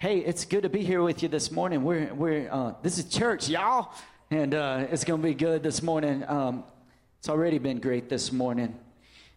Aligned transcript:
Hey, 0.00 0.18
it's 0.18 0.44
good 0.44 0.62
to 0.62 0.68
be 0.68 0.84
here 0.84 1.02
with 1.02 1.24
you 1.24 1.28
this 1.28 1.50
morning. 1.50 1.82
We're, 1.82 2.14
we're, 2.14 2.48
uh, 2.52 2.74
this 2.82 2.98
is 2.98 3.06
church, 3.06 3.48
y'all, 3.48 3.92
and 4.30 4.54
uh, 4.54 4.86
it's 4.92 5.02
going 5.02 5.20
to 5.20 5.26
be 5.26 5.34
good 5.34 5.64
this 5.64 5.82
morning. 5.82 6.22
Um, 6.28 6.62
it's 7.18 7.28
already 7.28 7.58
been 7.58 7.80
great 7.80 8.08
this 8.08 8.30
morning. 8.30 8.78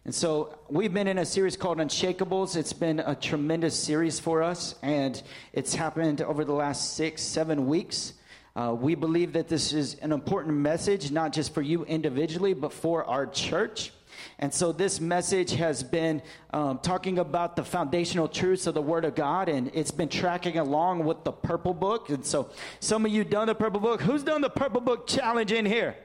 And 0.04 0.14
so 0.14 0.56
we've 0.70 0.94
been 0.94 1.08
in 1.08 1.18
a 1.18 1.26
series 1.26 1.56
called 1.56 1.78
Unshakables. 1.78 2.54
It's 2.54 2.72
been 2.72 3.00
a 3.00 3.16
tremendous 3.16 3.76
series 3.76 4.20
for 4.20 4.40
us, 4.40 4.76
and 4.84 5.20
it's 5.52 5.74
happened 5.74 6.22
over 6.22 6.44
the 6.44 6.52
last 6.52 6.94
six, 6.94 7.22
seven 7.22 7.66
weeks. 7.66 8.12
Uh, 8.54 8.72
we 8.78 8.94
believe 8.94 9.32
that 9.32 9.48
this 9.48 9.72
is 9.72 9.96
an 9.96 10.12
important 10.12 10.54
message, 10.54 11.10
not 11.10 11.32
just 11.32 11.52
for 11.54 11.62
you 11.62 11.84
individually, 11.86 12.54
but 12.54 12.72
for 12.72 13.04
our 13.06 13.26
church. 13.26 13.90
And 14.38 14.52
so 14.52 14.72
this 14.72 15.00
message 15.00 15.52
has 15.52 15.82
been 15.82 16.22
um, 16.52 16.78
talking 16.78 17.18
about 17.18 17.56
the 17.56 17.64
foundational 17.64 18.28
truths 18.28 18.66
of 18.66 18.74
the 18.74 18.82
Word 18.82 19.04
of 19.04 19.14
God, 19.14 19.48
and 19.48 19.70
it's 19.74 19.90
been 19.90 20.08
tracking 20.08 20.58
along 20.58 21.04
with 21.04 21.24
the 21.24 21.32
Purple 21.32 21.74
Book. 21.74 22.10
And 22.10 22.24
so 22.24 22.50
some 22.80 23.06
of 23.06 23.12
you 23.12 23.24
done 23.24 23.46
the 23.46 23.54
Purple 23.54 23.80
Book. 23.80 24.00
Who's 24.02 24.22
done 24.22 24.40
the 24.40 24.50
Purple 24.50 24.80
Book 24.80 25.06
challenge 25.06 25.52
in 25.52 25.66
here? 25.66 25.96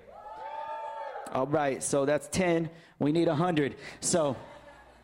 All 1.33 1.47
right, 1.47 1.83
so 1.83 2.05
that's 2.05 2.27
10. 2.29 2.69
We 2.99 3.11
need 3.11 3.27
100. 3.27 3.75
So 3.99 4.35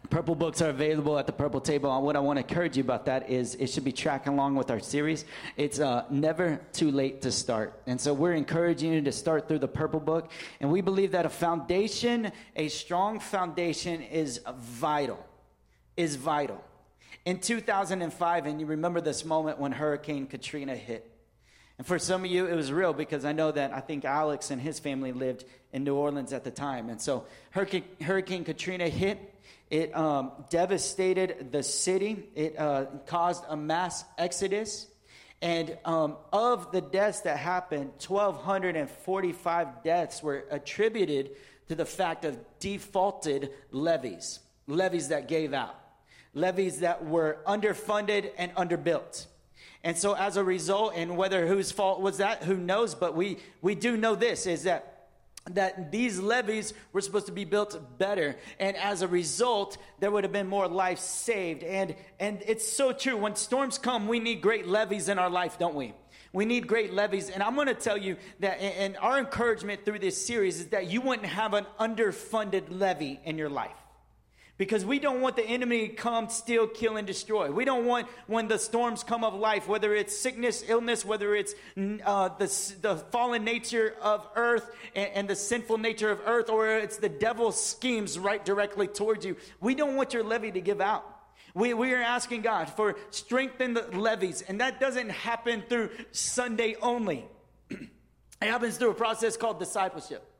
Purple 0.09 0.35
books 0.35 0.61
are 0.61 0.69
available 0.69 1.17
at 1.17 1.25
the 1.25 1.33
Purple 1.33 1.61
Table. 1.61 1.95
And 1.95 2.05
what 2.05 2.15
I 2.15 2.19
want 2.19 2.37
to 2.37 2.45
encourage 2.45 2.77
you 2.77 2.83
about 2.83 3.05
that 3.05 3.29
is 3.29 3.55
it 3.55 3.67
should 3.67 3.83
be 3.83 3.91
tracking 3.91 4.33
along 4.33 4.55
with 4.55 4.69
our 4.69 4.79
series. 4.79 5.25
It's 5.57 5.79
uh, 5.79 6.05
never 6.09 6.59
too 6.71 6.91
late 6.91 7.21
to 7.23 7.31
start. 7.31 7.81
And 7.87 7.99
so 7.99 8.13
we're 8.13 8.33
encouraging 8.33 8.93
you 8.93 9.01
to 9.01 9.11
start 9.11 9.47
through 9.47 9.59
the 9.59 9.67
Purple 9.67 9.99
Book. 9.99 10.29
And 10.59 10.71
we 10.71 10.81
believe 10.81 11.11
that 11.11 11.25
a 11.25 11.29
foundation, 11.29 12.31
a 12.55 12.67
strong 12.67 13.19
foundation, 13.19 14.01
is 14.01 14.41
vital. 14.55 15.25
Is 15.95 16.15
vital. 16.15 16.63
In 17.25 17.39
2005, 17.39 18.45
and 18.45 18.59
you 18.59 18.65
remember 18.65 18.99
this 18.99 19.23
moment 19.23 19.57
when 19.57 19.71
Hurricane 19.71 20.27
Katrina 20.27 20.75
hit. 20.75 21.09
And 21.77 21.87
for 21.87 21.97
some 21.97 22.25
of 22.25 22.29
you, 22.29 22.45
it 22.45 22.55
was 22.55 22.71
real 22.71 22.93
because 22.93 23.25
I 23.25 23.31
know 23.31 23.51
that 23.51 23.73
I 23.73 23.79
think 23.79 24.05
Alex 24.05 24.51
and 24.51 24.61
his 24.61 24.79
family 24.79 25.11
lived 25.11 25.45
in 25.71 25.83
New 25.83 25.95
Orleans 25.95 26.33
at 26.33 26.43
the 26.43 26.51
time. 26.51 26.89
And 26.89 27.01
so 27.01 27.25
Hurricane, 27.51 27.85
Hurricane 28.01 28.43
Katrina 28.43 28.89
hit 28.89 29.33
it 29.73 29.95
um, 29.97 30.31
devastated 30.51 31.51
the 31.51 31.63
city. 31.63 32.29
It 32.35 32.59
uh, 32.59 32.85
caused 33.07 33.43
a 33.49 33.57
mass 33.57 34.05
exodus. 34.19 34.85
And 35.41 35.75
um, 35.83 36.17
of 36.31 36.71
the 36.71 36.79
deaths 36.79 37.21
that 37.21 37.37
happened, 37.37 37.93
1,245 38.07 39.83
deaths 39.83 40.21
were 40.21 40.43
attributed 40.51 41.31
to 41.69 41.75
the 41.75 41.87
fact 41.87 42.23
of 42.23 42.37
defaulted 42.59 43.49
levees, 43.71 44.41
levees 44.67 45.07
that 45.07 45.27
gave 45.27 45.55
out, 45.55 45.75
levees 46.35 46.81
that 46.81 47.03
were 47.03 47.39
underfunded 47.47 48.29
and 48.37 48.53
underbuilt. 48.53 49.25
And 49.83 49.97
so, 49.97 50.15
as 50.15 50.37
a 50.37 50.43
result, 50.43 50.93
and 50.95 51.17
whether 51.17 51.47
whose 51.47 51.71
fault 51.71 51.99
was 51.99 52.19
that, 52.19 52.43
who 52.43 52.57
knows, 52.57 52.93
but 52.93 53.15
we, 53.15 53.39
we 53.63 53.73
do 53.73 53.97
know 53.97 54.13
this 54.13 54.45
is 54.45 54.63
that 54.63 54.92
that 55.51 55.91
these 55.91 56.19
levees 56.19 56.73
were 56.93 57.01
supposed 57.01 57.25
to 57.25 57.31
be 57.31 57.45
built 57.45 57.97
better. 57.97 58.37
And 58.59 58.77
as 58.77 59.01
a 59.01 59.07
result 59.07 59.77
there 59.99 60.09
would 60.11 60.23
have 60.23 60.33
been 60.33 60.47
more 60.47 60.67
lives 60.67 61.01
saved. 61.01 61.63
And 61.63 61.95
and 62.19 62.41
it's 62.45 62.71
so 62.71 62.93
true. 62.93 63.17
When 63.17 63.35
storms 63.35 63.77
come 63.77 64.07
we 64.07 64.19
need 64.19 64.41
great 64.41 64.67
levees 64.67 65.09
in 65.09 65.19
our 65.19 65.29
life 65.29 65.59
don't 65.59 65.75
we? 65.75 65.93
We 66.31 66.45
need 66.45 66.67
great 66.67 66.93
levees. 66.93 67.29
And 67.29 67.43
i'm 67.43 67.55
going 67.55 67.67
to 67.67 67.73
tell 67.73 67.97
you 67.97 68.17
that 68.39 68.61
and 68.61 68.95
our 68.97 69.19
encouragement 69.19 69.85
through 69.85 69.99
this 69.99 70.25
series 70.25 70.59
is 70.59 70.67
that 70.67 70.87
you 70.87 71.01
wouldn't 71.01 71.27
have 71.27 71.53
an 71.53 71.65
underfunded 71.79 72.63
levee 72.69 73.19
in 73.25 73.37
your 73.37 73.49
life 73.49 73.82
because 74.63 74.85
we 74.85 74.97
don't 74.97 75.19
want 75.19 75.35
the 75.35 75.43
enemy 75.43 75.89
to 75.89 75.93
come, 75.93 76.29
steal, 76.29 76.67
kill, 76.67 76.95
and 76.95 77.05
destroy. 77.05 77.51
We 77.51 77.65
don't 77.65 77.85
want 77.85 78.07
when 78.27 78.47
the 78.47 78.57
storms 78.57 79.03
come 79.03 79.25
of 79.25 79.33
life, 79.33 79.67
whether 79.67 79.93
it's 79.93 80.17
sickness, 80.17 80.63
illness, 80.65 81.03
whether 81.03 81.35
it's 81.35 81.53
uh, 81.77 82.29
the, 82.29 82.73
the 82.79 82.95
fallen 83.11 83.43
nature 83.43 83.93
of 84.01 84.25
earth 84.37 84.71
and, 84.95 85.09
and 85.15 85.27
the 85.27 85.35
sinful 85.35 85.79
nature 85.79 86.09
of 86.09 86.21
earth, 86.25 86.49
or 86.49 86.77
it's 86.77 86.95
the 86.95 87.09
devil's 87.09 87.61
schemes 87.61 88.17
right 88.17 88.45
directly 88.45 88.87
towards 88.87 89.25
you. 89.25 89.35
We 89.59 89.75
don't 89.75 89.97
want 89.97 90.13
your 90.13 90.23
levee 90.23 90.51
to 90.51 90.61
give 90.61 90.79
out. 90.79 91.09
We, 91.53 91.73
we 91.73 91.93
are 91.93 92.01
asking 92.01 92.43
God 92.43 92.69
for 92.69 92.95
strengthen 93.09 93.73
the 93.73 93.81
levees, 93.91 94.43
and 94.43 94.61
that 94.61 94.79
doesn't 94.79 95.09
happen 95.09 95.63
through 95.67 95.89
Sunday 96.13 96.77
only. 96.81 97.25
it 97.69 97.89
happens 98.39 98.77
through 98.77 98.91
a 98.91 98.95
process 98.95 99.35
called 99.35 99.59
discipleship 99.59 100.32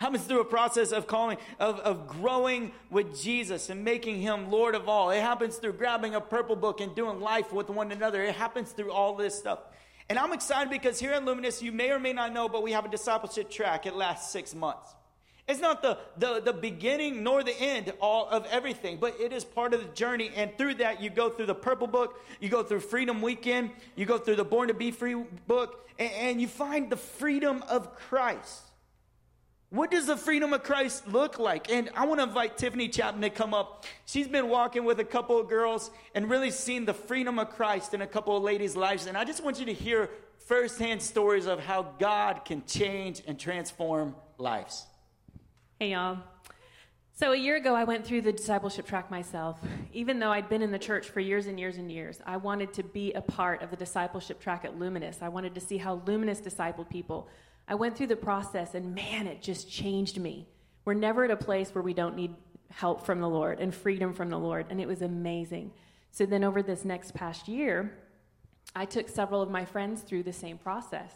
happens 0.00 0.24
through 0.24 0.40
a 0.40 0.44
process 0.44 0.92
of 0.92 1.06
calling 1.06 1.36
of, 1.58 1.78
of 1.80 2.08
growing 2.08 2.72
with 2.90 3.20
jesus 3.20 3.68
and 3.68 3.84
making 3.84 4.20
him 4.20 4.50
lord 4.50 4.74
of 4.74 4.88
all. 4.88 5.10
It 5.10 5.20
happens 5.20 5.56
through 5.56 5.74
grabbing 5.74 6.14
a 6.14 6.20
purple 6.20 6.56
book 6.56 6.80
and 6.80 6.94
doing 6.94 7.20
life 7.20 7.52
with 7.52 7.68
one 7.68 7.92
another. 7.92 8.24
It 8.24 8.34
happens 8.34 8.72
through 8.72 8.90
all 8.90 9.14
this 9.14 9.38
stuff. 9.38 9.60
And 10.08 10.18
i'm 10.18 10.32
excited 10.32 10.70
because 10.70 10.98
here 10.98 11.12
at 11.12 11.24
luminous 11.24 11.62
you 11.62 11.70
may 11.70 11.90
or 11.90 12.00
may 12.00 12.14
not 12.14 12.32
know 12.32 12.48
but 12.48 12.62
we 12.62 12.72
have 12.72 12.84
a 12.84 12.88
discipleship 12.88 13.50
track. 13.50 13.84
It 13.84 13.94
lasts 13.94 14.32
six 14.32 14.54
months. 14.54 14.94
It's 15.46 15.60
not 15.60 15.82
the, 15.82 15.98
the, 16.16 16.40
the 16.40 16.52
beginning 16.52 17.24
nor 17.24 17.42
the 17.42 17.58
end 17.60 17.92
all 18.00 18.28
of 18.28 18.46
everything, 18.46 18.98
but 18.98 19.20
it 19.20 19.32
is 19.32 19.44
part 19.44 19.74
of 19.74 19.80
the 19.80 19.92
journey. 19.94 20.30
And 20.36 20.56
through 20.56 20.74
that, 20.74 21.02
you 21.02 21.10
go 21.10 21.28
through 21.28 21.46
the 21.46 21.56
Purple 21.56 21.88
Book, 21.88 22.20
you 22.38 22.48
go 22.48 22.62
through 22.62 22.80
Freedom 22.80 23.20
Weekend, 23.20 23.70
you 23.96 24.06
go 24.06 24.16
through 24.16 24.36
the 24.36 24.44
Born 24.44 24.68
to 24.68 24.74
Be 24.74 24.92
Free 24.92 25.16
book, 25.48 25.88
and, 25.98 26.12
and 26.12 26.40
you 26.40 26.46
find 26.46 26.88
the 26.88 26.96
freedom 26.96 27.64
of 27.68 27.96
Christ. 27.96 28.69
What 29.70 29.92
does 29.92 30.06
the 30.06 30.16
freedom 30.16 30.52
of 30.52 30.64
Christ 30.64 31.06
look 31.06 31.38
like? 31.38 31.70
And 31.70 31.90
I 31.94 32.04
want 32.04 32.18
to 32.18 32.24
invite 32.24 32.58
Tiffany 32.58 32.88
Chapman 32.88 33.22
to 33.22 33.30
come 33.30 33.54
up. 33.54 33.84
She's 34.04 34.26
been 34.26 34.48
walking 34.48 34.84
with 34.84 34.98
a 34.98 35.04
couple 35.04 35.38
of 35.38 35.48
girls 35.48 35.92
and 36.12 36.28
really 36.28 36.50
seen 36.50 36.86
the 36.86 36.94
freedom 36.94 37.38
of 37.38 37.50
Christ 37.50 37.94
in 37.94 38.02
a 38.02 38.06
couple 38.06 38.36
of 38.36 38.42
ladies' 38.42 38.74
lives. 38.74 39.06
And 39.06 39.16
I 39.16 39.24
just 39.24 39.44
want 39.44 39.60
you 39.60 39.66
to 39.66 39.72
hear 39.72 40.10
firsthand 40.38 41.00
stories 41.00 41.46
of 41.46 41.60
how 41.60 41.94
God 42.00 42.44
can 42.44 42.64
change 42.66 43.22
and 43.28 43.38
transform 43.38 44.16
lives. 44.38 44.86
Hey, 45.78 45.92
y'all. 45.92 46.18
So, 47.12 47.30
a 47.30 47.36
year 47.36 47.54
ago, 47.54 47.76
I 47.76 47.84
went 47.84 48.04
through 48.04 48.22
the 48.22 48.32
discipleship 48.32 48.86
track 48.86 49.08
myself. 49.08 49.60
Even 49.92 50.18
though 50.18 50.32
I'd 50.32 50.48
been 50.48 50.62
in 50.62 50.72
the 50.72 50.78
church 50.80 51.10
for 51.10 51.20
years 51.20 51.46
and 51.46 51.60
years 51.60 51.76
and 51.76 51.92
years, 51.92 52.20
I 52.26 52.38
wanted 52.38 52.72
to 52.72 52.82
be 52.82 53.12
a 53.12 53.20
part 53.20 53.62
of 53.62 53.70
the 53.70 53.76
discipleship 53.76 54.40
track 54.40 54.64
at 54.64 54.80
Luminous. 54.80 55.18
I 55.22 55.28
wanted 55.28 55.54
to 55.54 55.60
see 55.60 55.76
how 55.76 56.02
Luminous 56.06 56.40
discipled 56.40 56.88
people. 56.88 57.28
I 57.70 57.74
went 57.74 57.96
through 57.96 58.08
the 58.08 58.16
process 58.16 58.74
and 58.74 58.94
man, 58.94 59.28
it 59.28 59.40
just 59.40 59.70
changed 59.70 60.18
me. 60.18 60.48
We're 60.84 60.94
never 60.94 61.24
at 61.24 61.30
a 61.30 61.36
place 61.36 61.72
where 61.72 61.82
we 61.82 61.94
don't 61.94 62.16
need 62.16 62.34
help 62.70 63.06
from 63.06 63.20
the 63.20 63.28
Lord 63.28 63.60
and 63.60 63.74
freedom 63.74 64.12
from 64.12 64.28
the 64.28 64.38
Lord, 64.38 64.66
and 64.70 64.80
it 64.80 64.88
was 64.88 65.02
amazing. 65.02 65.72
So 66.10 66.26
then, 66.26 66.42
over 66.42 66.62
this 66.62 66.84
next 66.84 67.14
past 67.14 67.46
year, 67.46 67.96
I 68.74 68.84
took 68.84 69.08
several 69.08 69.40
of 69.42 69.50
my 69.50 69.64
friends 69.64 70.02
through 70.02 70.24
the 70.24 70.32
same 70.32 70.58
process. 70.58 71.12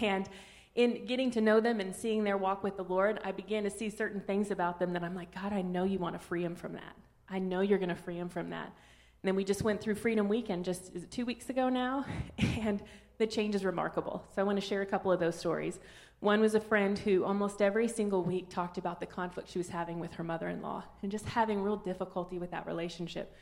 And 0.00 0.28
in 0.74 1.04
getting 1.06 1.30
to 1.32 1.40
know 1.40 1.60
them 1.60 1.80
and 1.80 1.94
seeing 1.94 2.24
their 2.24 2.36
walk 2.36 2.62
with 2.62 2.76
the 2.76 2.84
Lord, 2.84 3.20
I 3.24 3.32
began 3.32 3.64
to 3.64 3.70
see 3.70 3.90
certain 3.90 4.20
things 4.20 4.50
about 4.50 4.78
them 4.78 4.92
that 4.94 5.02
I'm 5.02 5.14
like, 5.14 5.34
God, 5.34 5.52
I 5.52 5.62
know 5.62 5.84
you 5.84 5.98
want 5.98 6.14
to 6.14 6.18
free 6.18 6.42
them 6.42 6.54
from 6.54 6.74
that. 6.74 6.96
I 7.28 7.38
know 7.38 7.60
you're 7.60 7.78
going 7.78 7.88
to 7.88 7.94
free 7.94 8.16
them 8.16 8.28
from 8.28 8.50
that. 8.50 8.66
And 8.66 9.24
then 9.24 9.34
we 9.34 9.44
just 9.44 9.62
went 9.62 9.80
through 9.80 9.96
Freedom 9.96 10.28
Weekend 10.28 10.64
just 10.64 10.92
two 11.10 11.26
weeks 11.26 11.50
ago 11.50 11.68
now, 11.68 12.06
and 12.38 12.82
the 13.18 13.26
change 13.26 13.54
is 13.54 13.64
remarkable. 13.64 14.24
So 14.34 14.40
I 14.40 14.44
want 14.44 14.60
to 14.60 14.66
share 14.66 14.82
a 14.82 14.86
couple 14.86 15.12
of 15.12 15.20
those 15.20 15.36
stories. 15.36 15.78
One 16.20 16.40
was 16.40 16.54
a 16.54 16.60
friend 16.60 16.98
who 16.98 17.24
almost 17.24 17.62
every 17.62 17.86
single 17.86 18.22
week 18.22 18.48
talked 18.48 18.78
about 18.78 18.98
the 18.98 19.06
conflict 19.06 19.50
she 19.50 19.58
was 19.58 19.68
having 19.68 20.00
with 20.00 20.14
her 20.14 20.24
mother 20.24 20.48
in 20.48 20.62
law 20.62 20.84
and 21.02 21.12
just 21.12 21.26
having 21.26 21.62
real 21.62 21.76
difficulty 21.76 22.38
with 22.38 22.50
that 22.50 22.66
relationship. 22.66 23.34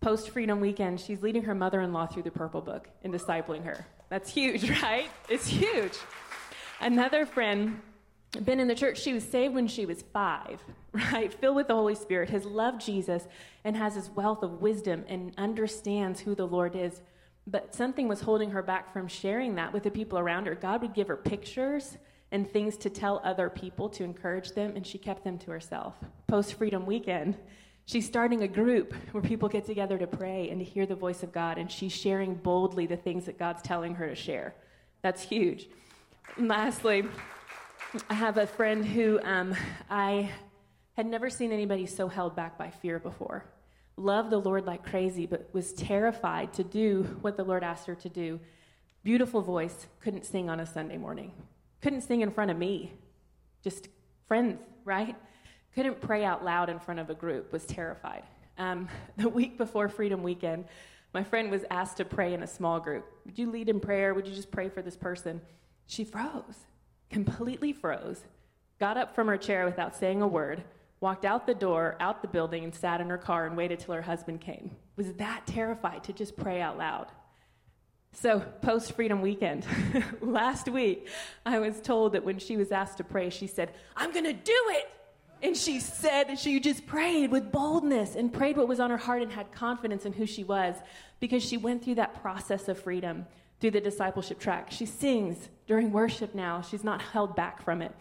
Post 0.00 0.30
Freedom 0.30 0.60
Weekend, 0.60 1.00
she's 1.00 1.22
leading 1.22 1.42
her 1.44 1.54
mother 1.54 1.80
in 1.80 1.92
law 1.92 2.06
through 2.06 2.22
the 2.22 2.30
Purple 2.30 2.60
Book 2.60 2.88
and 3.02 3.12
discipling 3.12 3.64
her. 3.64 3.86
That's 4.08 4.30
huge, 4.30 4.68
right? 4.82 5.10
It's 5.28 5.46
huge. 5.46 5.92
Another 6.80 7.24
friend, 7.24 7.80
been 8.42 8.60
in 8.60 8.68
the 8.68 8.74
church, 8.74 9.00
she 9.00 9.12
was 9.12 9.24
saved 9.24 9.54
when 9.54 9.68
she 9.68 9.86
was 9.86 10.02
five, 10.12 10.60
right? 10.92 11.32
Filled 11.32 11.56
with 11.56 11.68
the 11.68 11.74
Holy 11.74 11.94
Spirit, 11.94 12.30
has 12.30 12.44
loved 12.44 12.80
Jesus 12.84 13.26
and 13.64 13.76
has 13.76 13.94
this 13.94 14.10
wealth 14.10 14.42
of 14.42 14.60
wisdom 14.60 15.04
and 15.08 15.32
understands 15.38 16.20
who 16.20 16.34
the 16.34 16.46
Lord 16.46 16.74
is 16.74 17.00
but 17.46 17.74
something 17.74 18.08
was 18.08 18.20
holding 18.20 18.50
her 18.50 18.62
back 18.62 18.92
from 18.92 19.06
sharing 19.06 19.54
that 19.56 19.72
with 19.72 19.82
the 19.82 19.90
people 19.90 20.18
around 20.18 20.46
her. 20.46 20.54
God 20.54 20.82
would 20.82 20.94
give 20.94 21.08
her 21.08 21.16
pictures 21.16 21.98
and 22.32 22.50
things 22.50 22.76
to 22.78 22.90
tell 22.90 23.20
other 23.22 23.50
people 23.50 23.88
to 23.90 24.02
encourage 24.02 24.52
them, 24.52 24.72
and 24.74 24.86
she 24.86 24.98
kept 24.98 25.24
them 25.24 25.38
to 25.38 25.50
herself. 25.50 25.94
Post 26.26 26.54
Freedom 26.54 26.86
Weekend, 26.86 27.36
she's 27.86 28.06
starting 28.06 28.42
a 28.42 28.48
group 28.48 28.94
where 29.12 29.22
people 29.22 29.48
get 29.48 29.66
together 29.66 29.98
to 29.98 30.06
pray 30.06 30.48
and 30.48 30.58
to 30.58 30.64
hear 30.64 30.86
the 30.86 30.94
voice 30.94 31.22
of 31.22 31.32
God, 31.32 31.58
and 31.58 31.70
she's 31.70 31.92
sharing 31.92 32.34
boldly 32.34 32.86
the 32.86 32.96
things 32.96 33.26
that 33.26 33.38
God's 33.38 33.62
telling 33.62 33.94
her 33.96 34.08
to 34.08 34.14
share. 34.14 34.54
That's 35.02 35.22
huge. 35.22 35.68
And 36.36 36.48
lastly, 36.48 37.04
I 38.08 38.14
have 38.14 38.38
a 38.38 38.46
friend 38.46 38.84
who 38.84 39.20
um, 39.22 39.54
I 39.90 40.30
had 40.96 41.06
never 41.06 41.28
seen 41.28 41.52
anybody 41.52 41.86
so 41.86 42.08
held 42.08 42.34
back 42.34 42.56
by 42.56 42.70
fear 42.70 42.98
before 42.98 43.44
loved 43.96 44.30
the 44.30 44.38
Lord 44.38 44.66
like 44.66 44.84
crazy, 44.84 45.26
but 45.26 45.48
was 45.52 45.72
terrified 45.72 46.52
to 46.54 46.64
do 46.64 47.18
what 47.20 47.36
the 47.36 47.44
Lord 47.44 47.62
asked 47.62 47.86
her 47.86 47.94
to 47.94 48.08
do. 48.08 48.40
Beautiful 49.02 49.42
voice, 49.42 49.86
couldn't 50.00 50.24
sing 50.24 50.48
on 50.48 50.60
a 50.60 50.66
Sunday 50.66 50.96
morning. 50.96 51.32
Couldn't 51.80 52.02
sing 52.02 52.22
in 52.22 52.30
front 52.30 52.50
of 52.50 52.56
me. 52.56 52.92
Just 53.62 53.88
friends, 54.26 54.58
right? 54.84 55.14
Couldn't 55.74 56.00
pray 56.00 56.24
out 56.24 56.44
loud 56.44 56.70
in 56.70 56.78
front 56.78 57.00
of 57.00 57.10
a 57.10 57.14
group, 57.14 57.52
was 57.52 57.64
terrified. 57.66 58.22
Um, 58.58 58.88
the 59.16 59.28
week 59.28 59.58
before 59.58 59.88
Freedom 59.88 60.22
Weekend, 60.22 60.64
My 61.12 61.22
friend 61.22 61.48
was 61.48 61.64
asked 61.70 61.98
to 61.98 62.04
pray 62.04 62.34
in 62.34 62.42
a 62.42 62.46
small 62.46 62.80
group. 62.80 63.06
Would 63.24 63.38
you 63.38 63.48
lead 63.48 63.68
in 63.68 63.78
prayer? 63.78 64.14
Would 64.14 64.26
you 64.26 64.34
just 64.34 64.50
pray 64.50 64.68
for 64.68 64.82
this 64.82 64.96
person? 64.96 65.40
She 65.86 66.04
froze, 66.04 66.66
completely 67.08 67.72
froze, 67.72 68.24
got 68.80 68.96
up 68.96 69.14
from 69.14 69.28
her 69.28 69.36
chair 69.36 69.64
without 69.64 69.94
saying 69.94 70.22
a 70.22 70.26
word, 70.26 70.64
walked 71.00 71.24
out 71.24 71.46
the 71.46 71.54
door, 71.54 71.96
out 72.00 72.22
the 72.22 72.28
building, 72.28 72.64
and 72.64 72.74
sat 72.74 73.00
in 73.00 73.08
her 73.10 73.18
car 73.18 73.46
and 73.46 73.56
waited 73.56 73.80
till 73.80 73.94
her 73.94 74.02
husband 74.02 74.40
came. 74.40 74.70
Was 74.96 75.12
that 75.14 75.46
terrified 75.46 76.04
to 76.04 76.12
just 76.12 76.36
pray 76.36 76.60
out 76.60 76.78
loud. 76.78 77.08
So, 78.12 78.40
post 78.62 78.92
Freedom 78.92 79.20
Weekend, 79.20 79.66
last 80.20 80.68
week, 80.68 81.08
I 81.44 81.58
was 81.58 81.80
told 81.80 82.12
that 82.12 82.24
when 82.24 82.38
she 82.38 82.56
was 82.56 82.70
asked 82.70 82.98
to 82.98 83.04
pray, 83.04 83.28
she 83.30 83.48
said, 83.48 83.72
I'm 83.96 84.12
going 84.12 84.24
to 84.24 84.32
do 84.32 84.62
it. 84.68 84.88
And 85.42 85.56
she 85.56 85.80
said, 85.80 86.38
she 86.38 86.60
just 86.60 86.86
prayed 86.86 87.30
with 87.30 87.50
boldness 87.50 88.14
and 88.14 88.32
prayed 88.32 88.56
what 88.56 88.68
was 88.68 88.80
on 88.80 88.90
her 88.90 88.96
heart 88.96 89.20
and 89.20 89.32
had 89.32 89.50
confidence 89.52 90.06
in 90.06 90.12
who 90.12 90.26
she 90.26 90.44
was 90.44 90.76
because 91.20 91.44
she 91.44 91.56
went 91.56 91.84
through 91.84 91.96
that 91.96 92.22
process 92.22 92.68
of 92.68 92.78
freedom 92.78 93.26
through 93.60 93.72
the 93.72 93.80
discipleship 93.80 94.38
track. 94.38 94.70
She 94.70 94.86
sings 94.86 95.48
during 95.66 95.92
worship 95.92 96.34
now, 96.34 96.62
she's 96.62 96.84
not 96.84 97.02
held 97.02 97.34
back 97.34 97.62
from 97.62 97.82
it. 97.82 97.92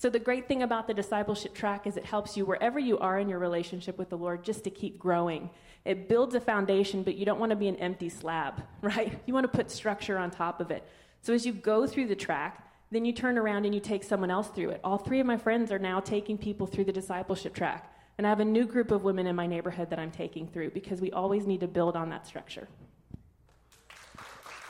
So, 0.00 0.08
the 0.08 0.20
great 0.20 0.46
thing 0.46 0.62
about 0.62 0.86
the 0.86 0.94
discipleship 0.94 1.54
track 1.54 1.84
is 1.84 1.96
it 1.96 2.04
helps 2.04 2.36
you 2.36 2.46
wherever 2.46 2.78
you 2.78 2.98
are 3.00 3.18
in 3.18 3.28
your 3.28 3.40
relationship 3.40 3.98
with 3.98 4.10
the 4.10 4.16
Lord 4.16 4.44
just 4.44 4.62
to 4.62 4.70
keep 4.70 4.96
growing. 4.96 5.50
It 5.84 6.08
builds 6.08 6.36
a 6.36 6.40
foundation, 6.40 7.02
but 7.02 7.16
you 7.16 7.26
don't 7.26 7.40
want 7.40 7.50
to 7.50 7.56
be 7.56 7.66
an 7.66 7.74
empty 7.76 8.08
slab, 8.08 8.62
right? 8.80 9.20
You 9.26 9.34
want 9.34 9.50
to 9.50 9.56
put 9.56 9.72
structure 9.72 10.16
on 10.16 10.30
top 10.30 10.60
of 10.60 10.70
it. 10.70 10.88
So, 11.20 11.34
as 11.34 11.44
you 11.44 11.52
go 11.52 11.84
through 11.84 12.06
the 12.06 12.14
track, 12.14 12.64
then 12.92 13.04
you 13.04 13.12
turn 13.12 13.36
around 13.36 13.64
and 13.64 13.74
you 13.74 13.80
take 13.80 14.04
someone 14.04 14.30
else 14.30 14.46
through 14.46 14.70
it. 14.70 14.80
All 14.84 14.98
three 14.98 15.18
of 15.18 15.26
my 15.26 15.36
friends 15.36 15.72
are 15.72 15.80
now 15.80 15.98
taking 15.98 16.38
people 16.38 16.68
through 16.68 16.84
the 16.84 16.92
discipleship 16.92 17.52
track. 17.52 17.92
And 18.18 18.26
I 18.26 18.30
have 18.30 18.40
a 18.40 18.44
new 18.44 18.66
group 18.66 18.92
of 18.92 19.02
women 19.02 19.26
in 19.26 19.34
my 19.34 19.48
neighborhood 19.48 19.90
that 19.90 19.98
I'm 19.98 20.12
taking 20.12 20.46
through 20.46 20.70
because 20.70 21.00
we 21.00 21.10
always 21.10 21.44
need 21.44 21.60
to 21.60 21.68
build 21.68 21.96
on 21.96 22.08
that 22.10 22.24
structure. 22.24 22.68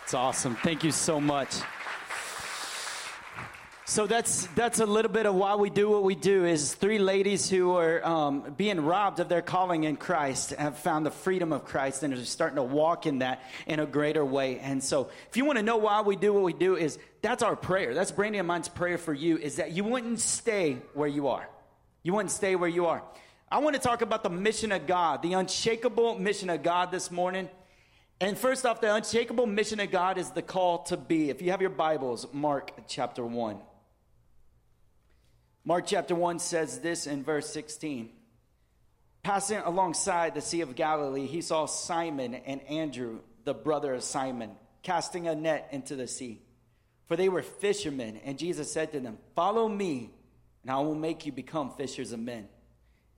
It's 0.05 0.15
awesome. 0.15 0.57
Thank 0.57 0.85
you 0.85 0.91
so 0.91 1.21
much. 1.21 1.61
So 3.89 4.07
that's 4.07 4.47
that's 4.49 4.81
a 4.81 4.87
little 4.87 5.11
bit 5.11 5.25
of 5.25 5.35
why 5.35 5.55
we 5.55 5.71
do 5.71 5.89
what 5.89 6.03
we 6.03 6.15
do. 6.15 6.45
Is 6.45 6.75
three 6.75 6.99
ladies 6.99 7.49
who 7.49 7.75
are 7.75 8.05
um, 8.07 8.53
being 8.55 8.83
robbed 8.83 9.19
of 9.19 9.31
their 9.31 9.41
calling 9.41 9.85
in 9.85 9.97
Christ 9.97 10.51
have 10.51 10.77
found 10.77 11.07
the 11.07 11.11
freedom 11.11 11.55
of 11.55 11.65
Christ 11.65 12.03
and 12.03 12.13
are 12.13 12.25
starting 12.27 12.57
to 12.57 12.63
walk 12.63 13.07
in 13.07 13.21
that 13.21 13.43
in 13.67 13.81
a 13.81 13.87
greater 13.87 14.23
way. 14.23 14.59
And 14.59 14.85
so, 14.85 15.09
if 15.31 15.39
you 15.39 15.47
want 15.47 15.57
to 15.57 15.63
know 15.63 15.79
why 15.79 16.03
we 16.03 16.17
do 16.17 16.35
what 16.35 16.43
we 16.43 16.53
do, 16.53 16.77
is 16.77 16.99
that's 17.23 17.43
our 17.43 17.57
prayer. 17.57 17.95
That's 17.95 18.13
Brandy 18.13 18.37
and 18.37 18.47
mine's 18.47 18.69
prayer 18.69 18.99
for 18.99 19.15
you. 19.15 19.39
Is 19.39 19.57
that 19.57 19.73
you 19.73 19.85
wouldn't 19.85 20.21
stay 20.21 20.77
where 20.93 21.09
you 21.09 21.29
are. 21.29 21.49
You 22.03 22.13
wouldn't 22.13 22.31
stay 22.31 22.57
where 22.57 22.69
you 22.69 22.85
are. 22.85 23.03
I 23.51 23.61
want 23.61 23.75
to 23.75 23.81
talk 23.81 24.03
about 24.03 24.23
the 24.23 24.29
mission 24.29 24.71
of 24.71 24.87
God, 24.87 25.23
the 25.23 25.33
unshakable 25.33 26.19
mission 26.19 26.51
of 26.51 26.63
God 26.63 26.91
this 26.91 27.11
morning. 27.11 27.49
And 28.21 28.37
first 28.37 28.67
off, 28.67 28.83
the 28.83 28.95
unshakable 28.95 29.47
mission 29.47 29.81
of 29.81 29.91
God 29.91 30.19
is 30.19 30.31
the 30.31 30.43
call 30.43 30.83
to 30.85 30.99
be. 30.99 31.31
If 31.31 31.41
you 31.41 31.53
have 31.53 31.63
your 31.63 31.71
Bibles, 31.71 32.27
Mark 32.35 32.73
chapter 32.87 33.25
1. 33.25 33.59
Mark 35.69 35.85
chapter 35.87 36.15
1 36.15 36.39
says 36.39 36.81
this 36.81 37.07
in 37.07 37.23
verse 37.23 37.47
16. 37.51 38.09
Passing 39.23 39.59
alongside 39.59 40.35
the 40.35 40.41
Sea 40.41 40.63
of 40.63 40.75
Galilee, 40.75 41.27
he 41.27 41.43
saw 41.43 41.67
Simon 41.67 42.33
and 42.33 42.63
Andrew, 42.63 43.19
the 43.45 43.53
brother 43.53 43.93
of 43.93 44.03
Simon, 44.03 44.53
casting 44.83 45.29
a 45.29 45.35
net 45.35 45.69
into 45.71 45.95
the 45.95 46.09
sea. 46.09 46.41
For 47.05 47.17
they 47.17 47.29
were 47.29 47.43
fishermen, 47.43 48.19
and 48.25 48.39
Jesus 48.39 48.73
said 48.73 48.93
to 48.93 49.01
them, 49.01 49.19
Follow 49.35 49.69
me, 49.69 50.09
and 50.63 50.71
I 50.71 50.77
will 50.77 50.95
make 50.95 51.27
you 51.27 51.33
become 51.33 51.71
fishers 51.73 52.13
of 52.13 52.21
men. 52.21 52.49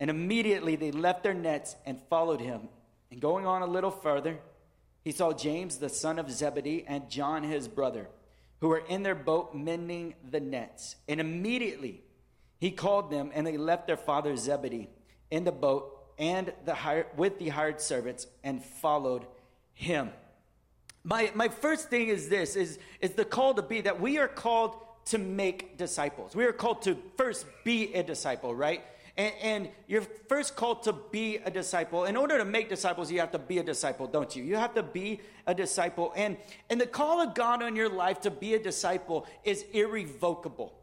And 0.00 0.10
immediately 0.10 0.74
they 0.74 0.90
left 0.90 1.22
their 1.22 1.34
nets 1.34 1.76
and 1.86 2.02
followed 2.10 2.40
him. 2.40 2.62
And 3.12 3.20
going 3.20 3.46
on 3.46 3.62
a 3.62 3.66
little 3.66 3.92
further, 3.92 4.40
he 5.04 5.12
saw 5.12 5.32
James, 5.32 5.76
the 5.76 5.88
son 5.88 6.18
of 6.18 6.28
Zebedee, 6.28 6.84
and 6.88 7.08
John, 7.08 7.44
his 7.44 7.68
brother, 7.68 8.08
who 8.60 8.66
were 8.66 8.82
in 8.88 9.04
their 9.04 9.14
boat 9.14 9.54
mending 9.54 10.14
the 10.28 10.40
nets. 10.40 10.96
And 11.06 11.20
immediately 11.20 12.02
he 12.60 12.70
called 12.70 13.10
them, 13.10 13.30
and 13.34 13.46
they 13.46 13.56
left 13.56 13.86
their 13.86 13.96
father 13.96 14.36
Zebedee 14.36 14.88
in 15.30 15.44
the 15.44 15.52
boat 15.52 15.96
and 16.18 16.52
the 16.66 16.74
hired, 16.74 17.06
with 17.16 17.38
the 17.38 17.48
hired 17.48 17.80
servants 17.80 18.26
and 18.44 18.62
followed 18.62 19.26
him. 19.72 20.10
My, 21.02 21.32
my 21.34 21.48
first 21.48 21.88
thing 21.88 22.08
is 22.08 22.28
this 22.28 22.56
is, 22.56 22.78
is 23.00 23.12
the 23.12 23.24
call 23.24 23.54
to 23.54 23.62
be 23.62 23.80
that 23.80 23.98
we 23.98 24.18
are 24.18 24.28
called 24.28 24.76
to 25.06 25.16
make 25.16 25.78
disciples. 25.78 26.36
We 26.36 26.44
are 26.44 26.52
called 26.52 26.82
to 26.82 26.98
first 27.16 27.46
be 27.64 27.94
a 27.94 28.02
disciple, 28.02 28.54
right? 28.54 28.82
And, 29.16 29.34
and, 29.42 29.68
you're 29.88 30.02
first 30.28 30.54
called 30.54 30.84
to 30.84 30.92
be 30.92 31.38
a 31.38 31.50
disciple. 31.50 32.04
In 32.04 32.16
order 32.16 32.38
to 32.38 32.44
make 32.44 32.68
disciples, 32.68 33.10
you 33.10 33.20
have 33.20 33.32
to 33.32 33.38
be 33.38 33.58
a 33.58 33.62
disciple, 33.62 34.06
don't 34.06 34.36
you? 34.36 34.44
You 34.44 34.56
have 34.56 34.74
to 34.74 34.82
be 34.82 35.20
a 35.46 35.54
disciple. 35.54 36.12
And, 36.14 36.36
and 36.68 36.80
the 36.80 36.86
call 36.86 37.20
of 37.20 37.34
God 37.34 37.62
on 37.62 37.74
your 37.74 37.88
life 37.88 38.20
to 38.20 38.30
be 38.30 38.54
a 38.54 38.58
disciple 38.58 39.26
is 39.42 39.64
irrevocable. 39.72 40.79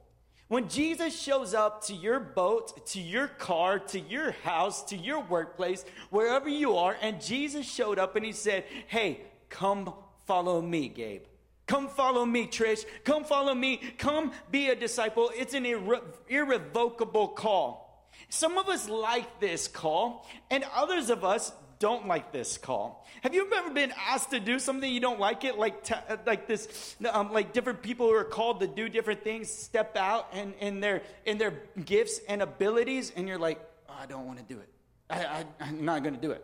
When 0.47 0.69
Jesus 0.69 1.19
shows 1.19 1.53
up 1.53 1.83
to 1.85 1.93
your 1.93 2.19
boat, 2.19 2.85
to 2.87 3.01
your 3.01 3.27
car, 3.27 3.79
to 3.79 3.99
your 3.99 4.31
house, 4.31 4.83
to 4.85 4.95
your 4.95 5.19
workplace, 5.19 5.83
wherever 6.09 6.47
you 6.47 6.77
are, 6.77 6.95
and 7.01 7.21
Jesus 7.21 7.69
showed 7.69 7.99
up 7.99 8.15
and 8.15 8.25
he 8.25 8.31
said, 8.31 8.63
Hey, 8.87 9.21
come 9.49 9.93
follow 10.25 10.61
me, 10.61 10.87
Gabe. 10.87 11.23
Come 11.67 11.89
follow 11.89 12.25
me, 12.25 12.47
Trish. 12.47 12.85
Come 13.03 13.25
follow 13.25 13.53
me. 13.53 13.81
Come 13.97 14.31
be 14.49 14.69
a 14.69 14.75
disciple. 14.75 15.31
It's 15.35 15.53
an 15.53 15.65
irre- 15.65 16.01
irrevocable 16.29 17.27
call. 17.27 18.09
Some 18.29 18.57
of 18.57 18.69
us 18.69 18.87
like 18.87 19.41
this 19.41 19.67
call, 19.67 20.25
and 20.49 20.63
others 20.73 21.09
of 21.09 21.23
us 21.25 21.51
don't 21.79 22.07
like 22.07 22.31
this 22.31 22.57
call. 22.57 23.05
Have 23.21 23.33
you 23.33 23.47
ever 23.53 23.69
been 23.71 23.93
asked 24.07 24.31
to 24.31 24.39
do 24.39 24.59
something 24.59 24.91
you 24.91 24.99
don't 24.99 25.19
like 25.19 25.43
it? 25.43 25.57
Like, 25.57 25.85
like 26.25 26.47
this, 26.47 26.95
um, 27.11 27.31
like 27.31 27.53
different 27.53 27.81
people 27.81 28.07
who 28.07 28.15
are 28.15 28.23
called 28.23 28.59
to 28.61 28.67
do 28.67 28.89
different 28.89 29.23
things 29.23 29.49
step 29.49 29.95
out 29.95 30.29
and 30.33 30.53
in 30.59 30.79
their 30.79 31.01
in 31.25 31.37
their 31.37 31.53
gifts 31.85 32.19
and 32.27 32.41
abilities, 32.41 33.11
and 33.15 33.27
you're 33.27 33.37
like, 33.37 33.59
oh, 33.89 33.95
I 33.99 34.05
don't 34.05 34.25
want 34.25 34.39
to 34.39 34.53
do 34.53 34.59
it. 34.59 34.69
I, 35.09 35.25
I, 35.25 35.45
I'm 35.61 35.85
not 35.85 36.03
going 36.03 36.15
to 36.15 36.21
do 36.21 36.31
it. 36.31 36.43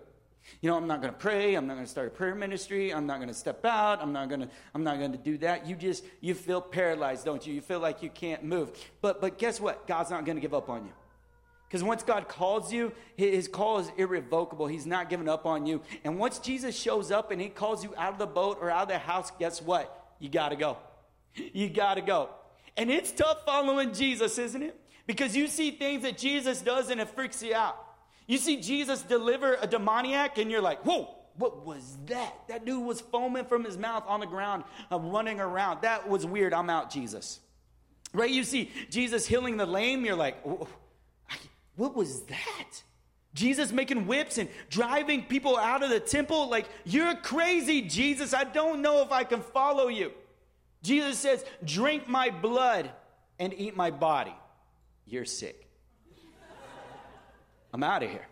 You 0.61 0.69
know, 0.69 0.77
I'm 0.77 0.87
not 0.87 1.01
going 1.01 1.13
to 1.13 1.19
pray. 1.19 1.55
I'm 1.55 1.67
not 1.67 1.75
going 1.75 1.85
to 1.85 1.91
start 1.91 2.07
a 2.07 2.11
prayer 2.11 2.35
ministry. 2.35 2.93
I'm 2.93 3.05
not 3.05 3.17
going 3.17 3.29
to 3.29 3.33
step 3.33 3.63
out. 3.65 4.01
I'm 4.01 4.11
not 4.11 4.29
going 4.29 4.41
to. 4.41 4.49
I'm 4.75 4.83
not 4.83 4.99
going 4.99 5.13
to 5.13 5.17
do 5.17 5.37
that. 5.39 5.67
You 5.67 5.75
just 5.75 6.03
you 6.21 6.33
feel 6.35 6.61
paralyzed, 6.61 7.25
don't 7.25 7.45
you? 7.45 7.53
You 7.53 7.61
feel 7.61 7.79
like 7.79 8.03
you 8.03 8.09
can't 8.09 8.43
move. 8.43 8.71
But 9.01 9.21
but 9.21 9.37
guess 9.37 9.59
what? 9.59 9.87
God's 9.87 10.09
not 10.09 10.25
going 10.25 10.35
to 10.35 10.41
give 10.41 10.53
up 10.53 10.69
on 10.69 10.85
you. 10.85 10.91
Because 11.73 11.83
once 11.83 12.03
God 12.03 12.27
calls 12.27 12.71
you, 12.71 12.91
his 13.15 13.47
call 13.47 13.79
is 13.79 13.91
irrevocable. 13.97 14.67
He's 14.67 14.85
not 14.85 15.09
giving 15.09 15.27
up 15.27 15.47
on 15.47 15.65
you. 15.65 15.81
And 16.03 16.19
once 16.19 16.37
Jesus 16.37 16.79
shows 16.79 17.09
up 17.09 17.31
and 17.31 17.41
he 17.41 17.49
calls 17.49 17.83
you 17.83 17.95
out 17.97 18.13
of 18.13 18.19
the 18.19 18.27
boat 18.27 18.59
or 18.61 18.69
out 18.69 18.83
of 18.83 18.87
the 18.89 18.99
house, 18.99 19.31
guess 19.39 19.59
what? 19.59 20.13
You 20.19 20.29
got 20.29 20.49
to 20.49 20.55
go. 20.55 20.77
You 21.51 21.67
got 21.67 21.95
to 21.95 22.01
go. 22.01 22.29
And 22.77 22.91
it's 22.91 23.11
tough 23.11 23.43
following 23.43 23.91
Jesus, 23.91 24.37
isn't 24.37 24.61
it? 24.61 24.79
Because 25.07 25.35
you 25.35 25.47
see 25.47 25.71
things 25.71 26.03
that 26.03 26.15
Jesus 26.15 26.61
does 26.61 26.91
and 26.91 27.01
it 27.01 27.09
freaks 27.09 27.41
you 27.41 27.55
out. 27.55 27.75
You 28.27 28.37
see 28.37 28.61
Jesus 28.61 29.01
deliver 29.01 29.57
a 29.59 29.65
demoniac 29.65 30.37
and 30.37 30.51
you're 30.51 30.61
like, 30.61 30.85
whoa, 30.85 31.09
what 31.37 31.65
was 31.65 31.97
that? 32.05 32.35
That 32.49 32.67
dude 32.67 32.85
was 32.85 33.01
foaming 33.01 33.45
from 33.45 33.63
his 33.63 33.79
mouth 33.79 34.03
on 34.07 34.19
the 34.19 34.27
ground, 34.27 34.63
uh, 34.91 34.99
running 34.99 35.39
around. 35.39 35.81
That 35.81 36.07
was 36.07 36.23
weird. 36.23 36.53
I'm 36.53 36.69
out, 36.69 36.91
Jesus. 36.91 37.39
Right? 38.13 38.29
You 38.29 38.43
see 38.43 38.69
Jesus 38.91 39.25
healing 39.25 39.57
the 39.57 39.65
lame, 39.65 40.05
you're 40.05 40.15
like, 40.15 40.37
what 41.75 41.95
was 41.95 42.21
that? 42.23 42.83
Jesus 43.33 43.71
making 43.71 44.05
whips 44.05 44.37
and 44.37 44.47
driving 44.69 45.23
people 45.23 45.57
out 45.57 45.81
of 45.81 45.89
the 45.89 45.99
temple. 45.99 46.49
Like, 46.49 46.67
you're 46.85 47.15
crazy, 47.15 47.81
Jesus. 47.81 48.33
I 48.33 48.43
don't 48.43 48.81
know 48.81 49.01
if 49.01 49.11
I 49.11 49.23
can 49.23 49.41
follow 49.41 49.87
you. 49.87 50.11
Jesus 50.83 51.17
says, 51.17 51.43
Drink 51.63 52.07
my 52.07 52.29
blood 52.29 52.91
and 53.39 53.53
eat 53.57 53.75
my 53.75 53.89
body. 53.89 54.35
You're 55.05 55.25
sick. 55.25 55.67
I'm 57.73 57.83
out 57.83 58.03
of 58.03 58.11
here. 58.11 58.27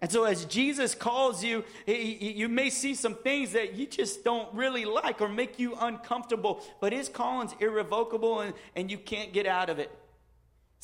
And 0.00 0.12
so, 0.12 0.24
as 0.24 0.44
Jesus 0.44 0.94
calls 0.94 1.42
you, 1.42 1.64
you 1.86 2.48
may 2.48 2.70
see 2.70 2.94
some 2.94 3.14
things 3.14 3.52
that 3.52 3.74
you 3.74 3.86
just 3.86 4.22
don't 4.22 4.52
really 4.54 4.84
like 4.84 5.20
or 5.20 5.28
make 5.28 5.58
you 5.58 5.74
uncomfortable, 5.80 6.62
but 6.80 6.92
his 6.92 7.08
calling's 7.08 7.54
irrevocable 7.60 8.40
and, 8.40 8.54
and 8.76 8.90
you 8.90 8.98
can't 8.98 9.32
get 9.32 9.46
out 9.46 9.70
of 9.70 9.78
it. 9.78 9.90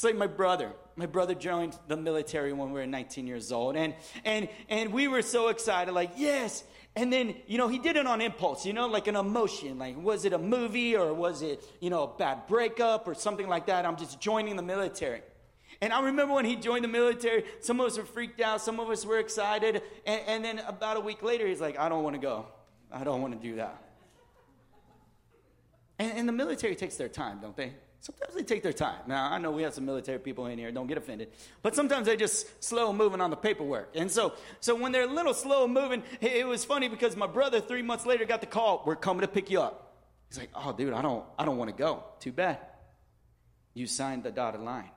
It's 0.03 0.05
like 0.05 0.17
my 0.17 0.27
brother. 0.27 0.73
My 0.97 1.07
brother 1.07 1.33
joined 1.33 1.79
the 1.87 1.97
military 1.97 2.53
when 2.53 2.73
we 2.73 2.81
were 2.81 2.89
19 2.89 3.25
years 3.25 3.53
old. 3.53 3.77
And, 3.77 3.95
and, 4.25 4.49
and 4.69 4.93
we 4.93 5.07
were 5.07 5.23
so 5.23 5.47
excited, 5.47 5.93
like, 5.93 6.11
yes. 6.17 6.65
And 6.97 7.13
then, 7.13 7.37
you 7.47 7.57
know, 7.57 7.69
he 7.69 7.79
did 7.79 7.95
it 7.95 8.05
on 8.05 8.21
impulse, 8.21 8.67
you 8.67 8.73
know, 8.73 8.89
like 8.89 9.07
an 9.07 9.15
emotion. 9.15 9.79
Like, 9.79 9.97
was 9.97 10.25
it 10.25 10.33
a 10.33 10.39
movie 10.39 10.97
or 10.97 11.15
was 11.15 11.43
it, 11.43 11.63
you 11.79 11.89
know, 11.89 12.03
a 12.03 12.19
bad 12.19 12.49
breakup 12.49 13.07
or 13.07 13.15
something 13.15 13.47
like 13.47 13.67
that? 13.67 13.87
I'm 13.87 13.95
just 13.95 14.21
joining 14.21 14.57
the 14.57 14.63
military. 14.63 15.23
And 15.81 15.93
I 15.93 16.03
remember 16.03 16.35
when 16.35 16.47
he 16.47 16.57
joined 16.57 16.83
the 16.83 16.89
military, 16.89 17.45
some 17.61 17.79
of 17.79 17.87
us 17.87 17.97
were 17.97 18.05
freaked 18.05 18.41
out, 18.41 18.61
some 18.61 18.81
of 18.81 18.91
us 18.91 19.07
were 19.07 19.21
excited. 19.21 19.83
And, 20.05 20.21
and 20.27 20.45
then 20.45 20.59
about 20.67 20.97
a 20.97 21.01
week 21.01 21.23
later, 21.23 21.47
he's 21.47 21.61
like, 21.61 21.79
I 21.79 21.89
don't 21.89 22.03
want 22.03 22.15
to 22.15 22.21
go. 22.21 22.47
I 22.91 23.05
don't 23.05 23.23
want 23.23 23.41
to 23.41 23.49
do 23.49 23.55
that. 23.55 23.81
And, 26.01 26.13
and 26.19 26.29
the 26.29 26.33
military 26.33 26.75
takes 26.75 26.97
their 26.97 27.09
time, 27.09 27.39
don't 27.41 27.57
they? 27.57 27.75
Sometimes 28.03 28.35
they 28.35 28.43
take 28.43 28.65
their 28.65 28.73
time. 28.73 28.99
Now, 29.07 29.31
I 29.31 29.39
know 29.39 29.53
we 29.53 29.63
have 29.63 29.75
some 29.75 29.87
military 29.87 30.19
people 30.19 30.47
in 30.47 30.59
here, 30.59 30.73
don't 30.73 30.89
get 30.89 30.99
offended. 30.99 31.29
But 31.63 31.77
sometimes 31.77 32.09
they 32.09 32.17
just 32.17 32.63
slow 32.63 32.93
moving 32.93 33.21
on 33.21 33.31
the 33.31 33.37
paperwork. 33.37 33.93
And 33.95 34.11
so, 34.11 34.33
so 34.59 34.75
when 34.75 34.91
they're 34.91 35.05
a 35.05 35.07
little 35.07 35.33
slow 35.33 35.69
moving, 35.69 36.03
it, 36.21 36.45
was 36.45 36.65
funny 36.65 36.89
because 36.89 37.15
my 37.15 37.29
brother 37.29 37.61
three 37.61 37.83
months 37.83 38.05
later 38.05 38.25
got 38.25 38.41
the 38.41 38.49
call, 38.49 38.83
we're 38.85 38.97
coming 38.97 39.21
to 39.21 39.29
pick 39.29 39.51
you 39.53 39.63
up. 39.63 39.95
He's 40.29 40.37
like, 40.37 40.51
oh, 40.53 40.73
dude, 40.73 40.93
I 40.93 41.01
don't, 41.01 41.25
I 41.39 41.45
don't 41.45 41.59
want 41.59 41.71
to 41.71 41.77
go. 41.77 42.03
Too 42.19 42.33
bad. 42.33 42.59
You 43.73 43.87
signed 43.87 44.25
the 44.25 44.33
dotted 44.33 44.63
line. 44.63 44.91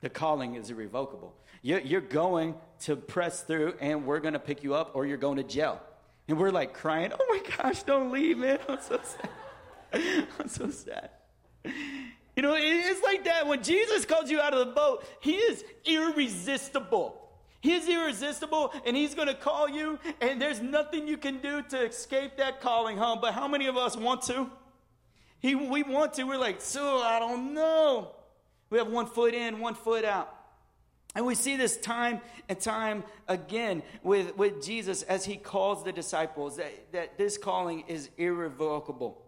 The 0.00 0.08
calling 0.08 0.54
is 0.54 0.70
irrevocable. 0.70 1.34
You're 1.60 2.00
going 2.00 2.54
to 2.80 2.96
press 2.96 3.42
through 3.42 3.74
and 3.78 4.06
we're 4.06 4.20
going 4.20 4.32
to 4.32 4.40
pick 4.40 4.64
you 4.64 4.74
up 4.74 4.92
or 4.94 5.04
you're 5.04 5.18
going 5.18 5.36
to 5.36 5.42
jail. 5.42 5.82
And 6.26 6.38
we're 6.38 6.50
like 6.50 6.72
crying, 6.72 7.12
oh 7.12 7.26
my 7.28 7.56
gosh, 7.58 7.82
don't 7.82 8.10
leave, 8.10 8.38
man. 8.38 8.58
I'm 8.66 8.80
so 8.80 9.00
sad. 9.04 10.24
I'm 10.40 10.48
so 10.48 10.70
sad. 10.70 11.10
You 12.38 12.42
know, 12.42 12.54
it's 12.56 13.02
like 13.02 13.24
that. 13.24 13.48
When 13.48 13.64
Jesus 13.64 14.04
calls 14.04 14.30
you 14.30 14.40
out 14.40 14.54
of 14.54 14.60
the 14.60 14.72
boat, 14.72 15.04
he 15.18 15.34
is 15.34 15.64
irresistible. 15.84 17.20
He 17.60 17.72
is 17.72 17.88
irresistible 17.88 18.72
and 18.86 18.96
he's 18.96 19.16
going 19.16 19.26
to 19.26 19.34
call 19.34 19.68
you, 19.68 19.98
and 20.20 20.40
there's 20.40 20.62
nothing 20.62 21.08
you 21.08 21.16
can 21.16 21.38
do 21.38 21.62
to 21.62 21.86
escape 21.86 22.36
that 22.36 22.60
calling 22.60 22.96
home. 22.96 23.18
But 23.20 23.34
how 23.34 23.48
many 23.48 23.66
of 23.66 23.76
us 23.76 23.96
want 23.96 24.22
to? 24.26 24.48
He, 25.40 25.56
we 25.56 25.82
want 25.82 26.14
to. 26.14 26.22
We're 26.22 26.38
like, 26.38 26.60
so 26.60 26.98
I 26.98 27.18
don't 27.18 27.54
know. 27.54 28.14
We 28.70 28.78
have 28.78 28.86
one 28.86 29.06
foot 29.06 29.34
in, 29.34 29.58
one 29.58 29.74
foot 29.74 30.04
out. 30.04 30.32
And 31.16 31.26
we 31.26 31.34
see 31.34 31.56
this 31.56 31.76
time 31.76 32.20
and 32.48 32.60
time 32.60 33.02
again 33.26 33.82
with, 34.04 34.36
with 34.36 34.64
Jesus 34.64 35.02
as 35.02 35.24
he 35.24 35.34
calls 35.34 35.82
the 35.82 35.90
disciples 35.90 36.58
that, 36.58 36.92
that 36.92 37.18
this 37.18 37.36
calling 37.36 37.82
is 37.88 38.10
irrevocable. 38.16 39.24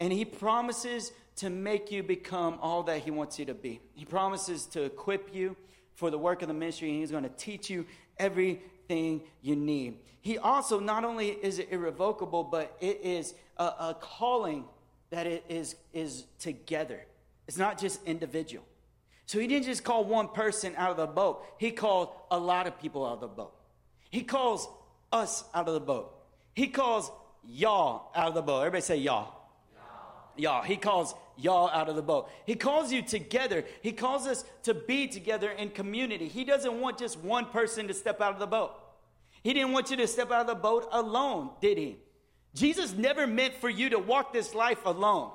And 0.00 0.12
he 0.12 0.24
promises 0.24 1.12
to 1.40 1.50
make 1.50 1.90
you 1.90 2.02
become 2.02 2.58
all 2.60 2.82
that 2.84 3.00
He 3.00 3.10
wants 3.10 3.38
you 3.38 3.44
to 3.46 3.54
be. 3.54 3.80
He 3.94 4.04
promises 4.04 4.66
to 4.66 4.82
equip 4.82 5.34
you 5.34 5.56
for 5.94 6.10
the 6.10 6.18
work 6.18 6.42
of 6.42 6.48
the 6.48 6.54
ministry, 6.54 6.90
and 6.90 7.00
He's 7.00 7.10
going 7.10 7.24
to 7.24 7.30
teach 7.30 7.70
you 7.70 7.86
everything 8.18 9.22
you 9.42 9.56
need. 9.56 9.96
He 10.20 10.36
also, 10.36 10.78
not 10.78 11.04
only 11.04 11.28
is 11.28 11.58
it 11.58 11.68
irrevocable, 11.70 12.44
but 12.44 12.76
it 12.80 13.00
is 13.02 13.34
a, 13.56 13.64
a 13.64 13.96
calling 14.00 14.64
that 15.08 15.26
it 15.26 15.44
is, 15.48 15.76
is 15.92 16.24
together. 16.38 17.04
It's 17.48 17.56
not 17.56 17.78
just 17.78 18.04
individual. 18.04 18.64
So 19.26 19.38
he 19.38 19.46
didn't 19.46 19.64
just 19.64 19.82
call 19.82 20.04
one 20.04 20.28
person 20.28 20.74
out 20.76 20.90
of 20.90 20.96
the 20.96 21.06
boat, 21.06 21.44
he 21.58 21.70
called 21.70 22.10
a 22.30 22.38
lot 22.38 22.66
of 22.66 22.78
people 22.80 23.06
out 23.06 23.14
of 23.14 23.20
the 23.20 23.28
boat. 23.28 23.54
He 24.10 24.22
calls 24.22 24.68
us 25.12 25.44
out 25.54 25.68
of 25.68 25.74
the 25.74 25.80
boat. 25.80 26.12
He 26.54 26.66
calls 26.66 27.10
y'all 27.46 28.10
out 28.14 28.28
of 28.28 28.34
the 28.34 28.42
boat. 28.42 28.60
Everybody 28.60 28.82
say 28.82 28.96
y'all. 28.96 29.32
Y'all. 30.36 30.54
y'all. 30.54 30.62
He 30.62 30.76
calls 30.76 31.14
y'all 31.42 31.68
out 31.70 31.88
of 31.88 31.96
the 31.96 32.02
boat. 32.02 32.30
He 32.46 32.54
calls 32.54 32.92
you 32.92 33.02
together. 33.02 33.64
He 33.82 33.92
calls 33.92 34.26
us 34.26 34.44
to 34.64 34.74
be 34.74 35.06
together 35.06 35.50
in 35.50 35.70
community. 35.70 36.28
He 36.28 36.44
doesn't 36.44 36.80
want 36.80 36.98
just 36.98 37.18
one 37.18 37.46
person 37.46 37.88
to 37.88 37.94
step 37.94 38.20
out 38.20 38.34
of 38.34 38.38
the 38.38 38.46
boat. 38.46 38.72
He 39.42 39.54
didn't 39.54 39.72
want 39.72 39.90
you 39.90 39.96
to 39.96 40.06
step 40.06 40.30
out 40.30 40.42
of 40.42 40.46
the 40.46 40.54
boat 40.54 40.88
alone, 40.92 41.50
did 41.60 41.78
he? 41.78 41.98
Jesus 42.54 42.92
never 42.92 43.26
meant 43.26 43.54
for 43.54 43.68
you 43.68 43.90
to 43.90 43.98
walk 43.98 44.32
this 44.32 44.54
life 44.54 44.84
alone. 44.84 45.32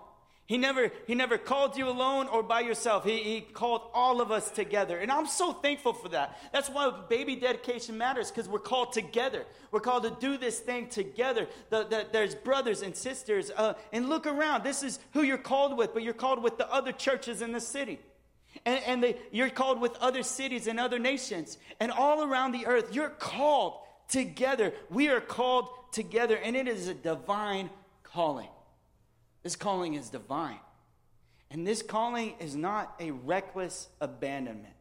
He 0.47 0.59
never, 0.59 0.91
he 1.07 1.15
never 1.15 1.39
called 1.39 1.75
you 1.75 1.89
alone 1.89 2.27
or 2.27 2.43
by 2.43 2.59
yourself. 2.59 3.03
He, 3.03 3.17
he 3.23 3.41
called 3.41 3.81
all 3.95 4.21
of 4.21 4.31
us 4.31 4.51
together. 4.51 4.99
And 4.99 5.11
I'm 5.11 5.25
so 5.25 5.53
thankful 5.53 5.93
for 5.93 6.09
that. 6.09 6.37
That's 6.53 6.69
why 6.69 6.91
baby 7.09 7.35
dedication 7.35 7.97
matters 7.97 8.29
because 8.29 8.47
we're 8.47 8.59
called 8.59 8.93
together. 8.93 9.45
We're 9.71 9.79
called 9.79 10.03
to 10.03 10.15
do 10.19 10.37
this 10.37 10.59
thing 10.59 10.87
together. 10.87 11.47
The, 11.71 11.85
the, 11.85 12.07
there's 12.11 12.35
brothers 12.35 12.83
and 12.83 12.95
sisters. 12.95 13.49
Uh, 13.49 13.73
and 13.91 14.07
look 14.07 14.27
around. 14.27 14.63
This 14.63 14.83
is 14.83 14.99
who 15.13 15.23
you're 15.23 15.39
called 15.39 15.79
with, 15.79 15.95
but 15.95 16.03
you're 16.03 16.13
called 16.13 16.43
with 16.43 16.59
the 16.59 16.71
other 16.71 16.91
churches 16.91 17.41
in 17.41 17.51
the 17.51 17.61
city. 17.61 17.97
And, 18.67 18.83
and 18.85 19.03
they, 19.03 19.17
you're 19.31 19.49
called 19.49 19.81
with 19.81 19.95
other 19.97 20.21
cities 20.21 20.67
and 20.67 20.79
other 20.79 20.99
nations. 20.99 21.57
And 21.79 21.91
all 21.91 22.23
around 22.23 22.51
the 22.51 22.67
earth, 22.67 22.93
you're 22.93 23.09
called 23.09 23.79
together. 24.07 24.73
We 24.91 25.09
are 25.09 25.21
called 25.21 25.69
together, 25.91 26.37
and 26.37 26.55
it 26.55 26.67
is 26.67 26.87
a 26.87 26.93
divine 26.93 27.71
calling. 28.03 28.49
This 29.45 29.55
calling 29.55 29.93
is 29.93 30.09
divine. 30.09 30.57
And 31.51 31.67
this 31.67 31.83
calling 31.83 32.33
is 32.39 32.55
not 32.55 32.95
a 32.99 33.11
reckless 33.11 33.87
abandonment. 34.01 34.73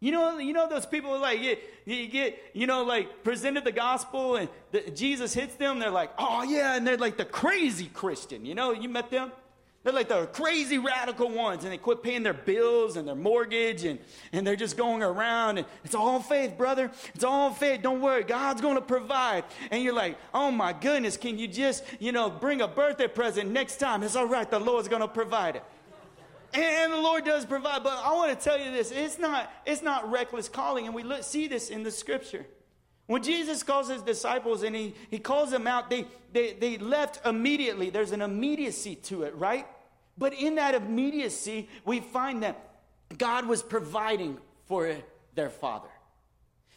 You 0.00 0.10
know, 0.10 0.38
you 0.38 0.52
know 0.52 0.68
those 0.68 0.86
people 0.86 1.20
like 1.20 1.40
you, 1.40 1.56
you 1.84 2.08
get, 2.08 2.36
you 2.52 2.66
know, 2.66 2.82
like 2.82 3.22
presented 3.22 3.62
the 3.62 3.70
gospel 3.70 4.34
and 4.34 4.48
the, 4.72 4.90
Jesus 4.90 5.32
hits 5.32 5.54
them. 5.54 5.78
They're 5.78 5.92
like, 5.92 6.10
oh 6.18 6.42
yeah, 6.42 6.74
and 6.74 6.84
they're 6.84 6.96
like 6.96 7.16
the 7.16 7.24
crazy 7.24 7.86
Christian. 7.86 8.44
You 8.44 8.56
know, 8.56 8.72
you 8.72 8.88
met 8.88 9.08
them. 9.12 9.30
They're 9.84 9.92
like 9.92 10.08
the 10.08 10.26
crazy 10.26 10.78
radical 10.78 11.28
ones, 11.28 11.64
and 11.64 11.72
they 11.72 11.78
quit 11.78 12.04
paying 12.04 12.22
their 12.22 12.34
bills 12.34 12.96
and 12.96 13.06
their 13.06 13.16
mortgage, 13.16 13.84
and, 13.84 13.98
and 14.32 14.46
they're 14.46 14.54
just 14.54 14.76
going 14.76 15.02
around. 15.02 15.58
And 15.58 15.66
it's 15.84 15.96
all 15.96 16.20
faith, 16.20 16.56
brother. 16.56 16.90
It's 17.14 17.24
all 17.24 17.52
faith. 17.52 17.82
Don't 17.82 18.00
worry. 18.00 18.22
God's 18.22 18.60
going 18.60 18.76
to 18.76 18.80
provide. 18.80 19.44
And 19.72 19.82
you're 19.82 19.94
like, 19.94 20.18
oh 20.32 20.52
my 20.52 20.72
goodness, 20.72 21.16
can 21.16 21.36
you 21.36 21.48
just, 21.48 21.82
you 21.98 22.12
know, 22.12 22.30
bring 22.30 22.60
a 22.60 22.68
birthday 22.68 23.08
present 23.08 23.50
next 23.50 23.78
time? 23.78 24.04
It's 24.04 24.14
all 24.14 24.26
right. 24.26 24.48
The 24.48 24.60
Lord's 24.60 24.86
going 24.86 25.02
to 25.02 25.08
provide 25.08 25.56
it. 25.56 25.64
And, 26.54 26.64
and 26.64 26.92
the 26.92 27.00
Lord 27.00 27.24
does 27.24 27.44
provide. 27.44 27.82
But 27.82 27.98
I 28.04 28.14
want 28.14 28.38
to 28.38 28.44
tell 28.44 28.60
you 28.60 28.70
this 28.70 28.92
it's 28.92 29.18
not, 29.18 29.52
it's 29.66 29.82
not 29.82 30.08
reckless 30.12 30.48
calling, 30.48 30.86
and 30.86 30.94
we 30.94 31.02
look, 31.02 31.24
see 31.24 31.48
this 31.48 31.70
in 31.70 31.82
the 31.82 31.90
scripture. 31.90 32.46
When 33.12 33.22
Jesus 33.22 33.62
calls 33.62 33.90
his 33.90 34.00
disciples 34.00 34.62
and 34.62 34.74
he, 34.74 34.94
he 35.10 35.18
calls 35.18 35.50
them 35.50 35.66
out, 35.66 35.90
they, 35.90 36.06
they, 36.32 36.54
they 36.54 36.78
left 36.78 37.20
immediately. 37.26 37.90
There's 37.90 38.12
an 38.12 38.22
immediacy 38.22 38.94
to 38.94 39.24
it, 39.24 39.34
right? 39.34 39.66
But 40.16 40.32
in 40.32 40.54
that 40.54 40.74
immediacy, 40.74 41.68
we 41.84 42.00
find 42.00 42.42
that 42.42 42.70
God 43.18 43.44
was 43.44 43.62
providing 43.62 44.38
for 44.64 44.96
their 45.34 45.50
father. 45.50 45.90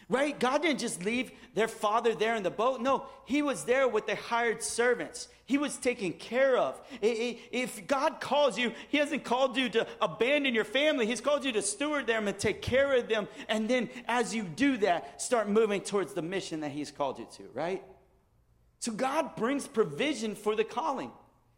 Right? 0.07 0.39
God 0.39 0.61
didn't 0.61 0.79
just 0.79 1.03
leave 1.03 1.31
their 1.55 1.67
father 1.67 2.13
there 2.13 2.35
in 2.35 2.43
the 2.43 2.51
boat. 2.51 2.79
No, 2.79 3.07
he 3.25 3.41
was 3.41 3.63
there 3.63 3.87
with 3.87 4.05
the 4.05 4.15
hired 4.15 4.61
servants. 4.61 5.29
He 5.47 5.57
was 5.57 5.77
taken 5.77 6.13
care 6.13 6.57
of. 6.57 6.79
If 7.01 7.87
God 7.87 8.19
calls 8.19 8.57
you, 8.57 8.71
he 8.89 8.97
hasn't 8.97 9.23
called 9.23 9.57
you 9.57 9.69
to 9.69 9.87
abandon 10.01 10.53
your 10.53 10.63
family. 10.63 11.07
He's 11.07 11.21
called 11.21 11.43
you 11.43 11.51
to 11.53 11.61
steward 11.61 12.05
them 12.05 12.27
and 12.27 12.37
take 12.37 12.61
care 12.61 12.95
of 12.95 13.07
them. 13.07 13.27
And 13.47 13.67
then 13.67 13.89
as 14.07 14.35
you 14.35 14.43
do 14.43 14.77
that, 14.77 15.21
start 15.21 15.49
moving 15.49 15.81
towards 15.81 16.13
the 16.13 16.21
mission 16.21 16.59
that 16.59 16.71
he's 16.71 16.91
called 16.91 17.17
you 17.17 17.27
to, 17.37 17.43
right? 17.53 17.83
So 18.79 18.91
God 18.91 19.35
brings 19.35 19.67
provision 19.67 20.35
for 20.35 20.55
the 20.55 20.63
calling. 20.63 21.11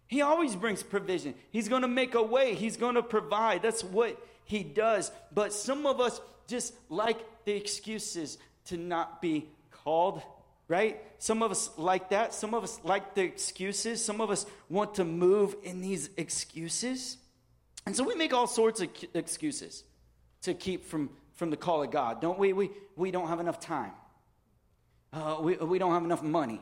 He 0.08 0.22
always 0.22 0.56
brings 0.56 0.84
provision. 0.84 1.36
He's 1.51 1.68
going 1.68 1.82
to 1.82 1.89
make 1.89 2.16
a 2.16 2.24
way. 2.24 2.56
He's 2.56 2.77
going 2.77 2.96
to 2.96 3.04
provide. 3.04 3.62
That's 3.62 3.84
what 3.84 4.18
he 4.46 4.63
does. 4.63 5.12
But 5.34 5.51
some 5.51 5.86
of 5.86 6.00
us 6.00 6.22
just 6.48 6.74
like 6.89 7.20
the 7.48 7.56
excuses 7.56 8.38
to 8.66 8.75
not 8.75 9.22
be 9.22 9.48
called, 9.72 10.22
right? 10.68 11.01
Some 11.18 11.42
of 11.42 11.50
us 11.50 11.70
like 11.77 12.10
that. 12.10 12.34
Some 12.34 12.54
of 12.54 12.62
us 12.62 12.77
like 12.84 13.16
the 13.16 13.22
excuses. 13.22 14.04
Some 14.04 14.20
of 14.20 14.30
us 14.30 14.46
want 14.70 14.96
to 14.96 15.06
move 15.06 15.56
in 15.63 15.80
these 15.80 16.10
excuses. 16.18 17.16
And 17.86 17.96
so 17.96 18.04
we 18.04 18.16
make 18.16 18.34
all 18.34 18.48
sorts 18.48 18.82
of 18.82 18.89
excuses 19.13 19.86
to 20.42 20.54
keep 20.54 20.88
from, 20.88 21.10
from 21.36 21.50
the 21.50 21.56
call 21.56 21.84
of 21.84 21.89
God, 21.89 22.20
don't 22.20 22.38
we? 22.38 22.51
We, 22.51 22.70
we 22.98 23.12
don't 23.12 23.30
have 23.30 23.39
enough 23.39 23.62
time. 23.62 23.94
Uh, 25.13 25.38
we, 25.39 25.56
we 25.56 25.80
don't 25.80 25.94
have 25.94 26.04
enough 26.04 26.22
money. 26.22 26.62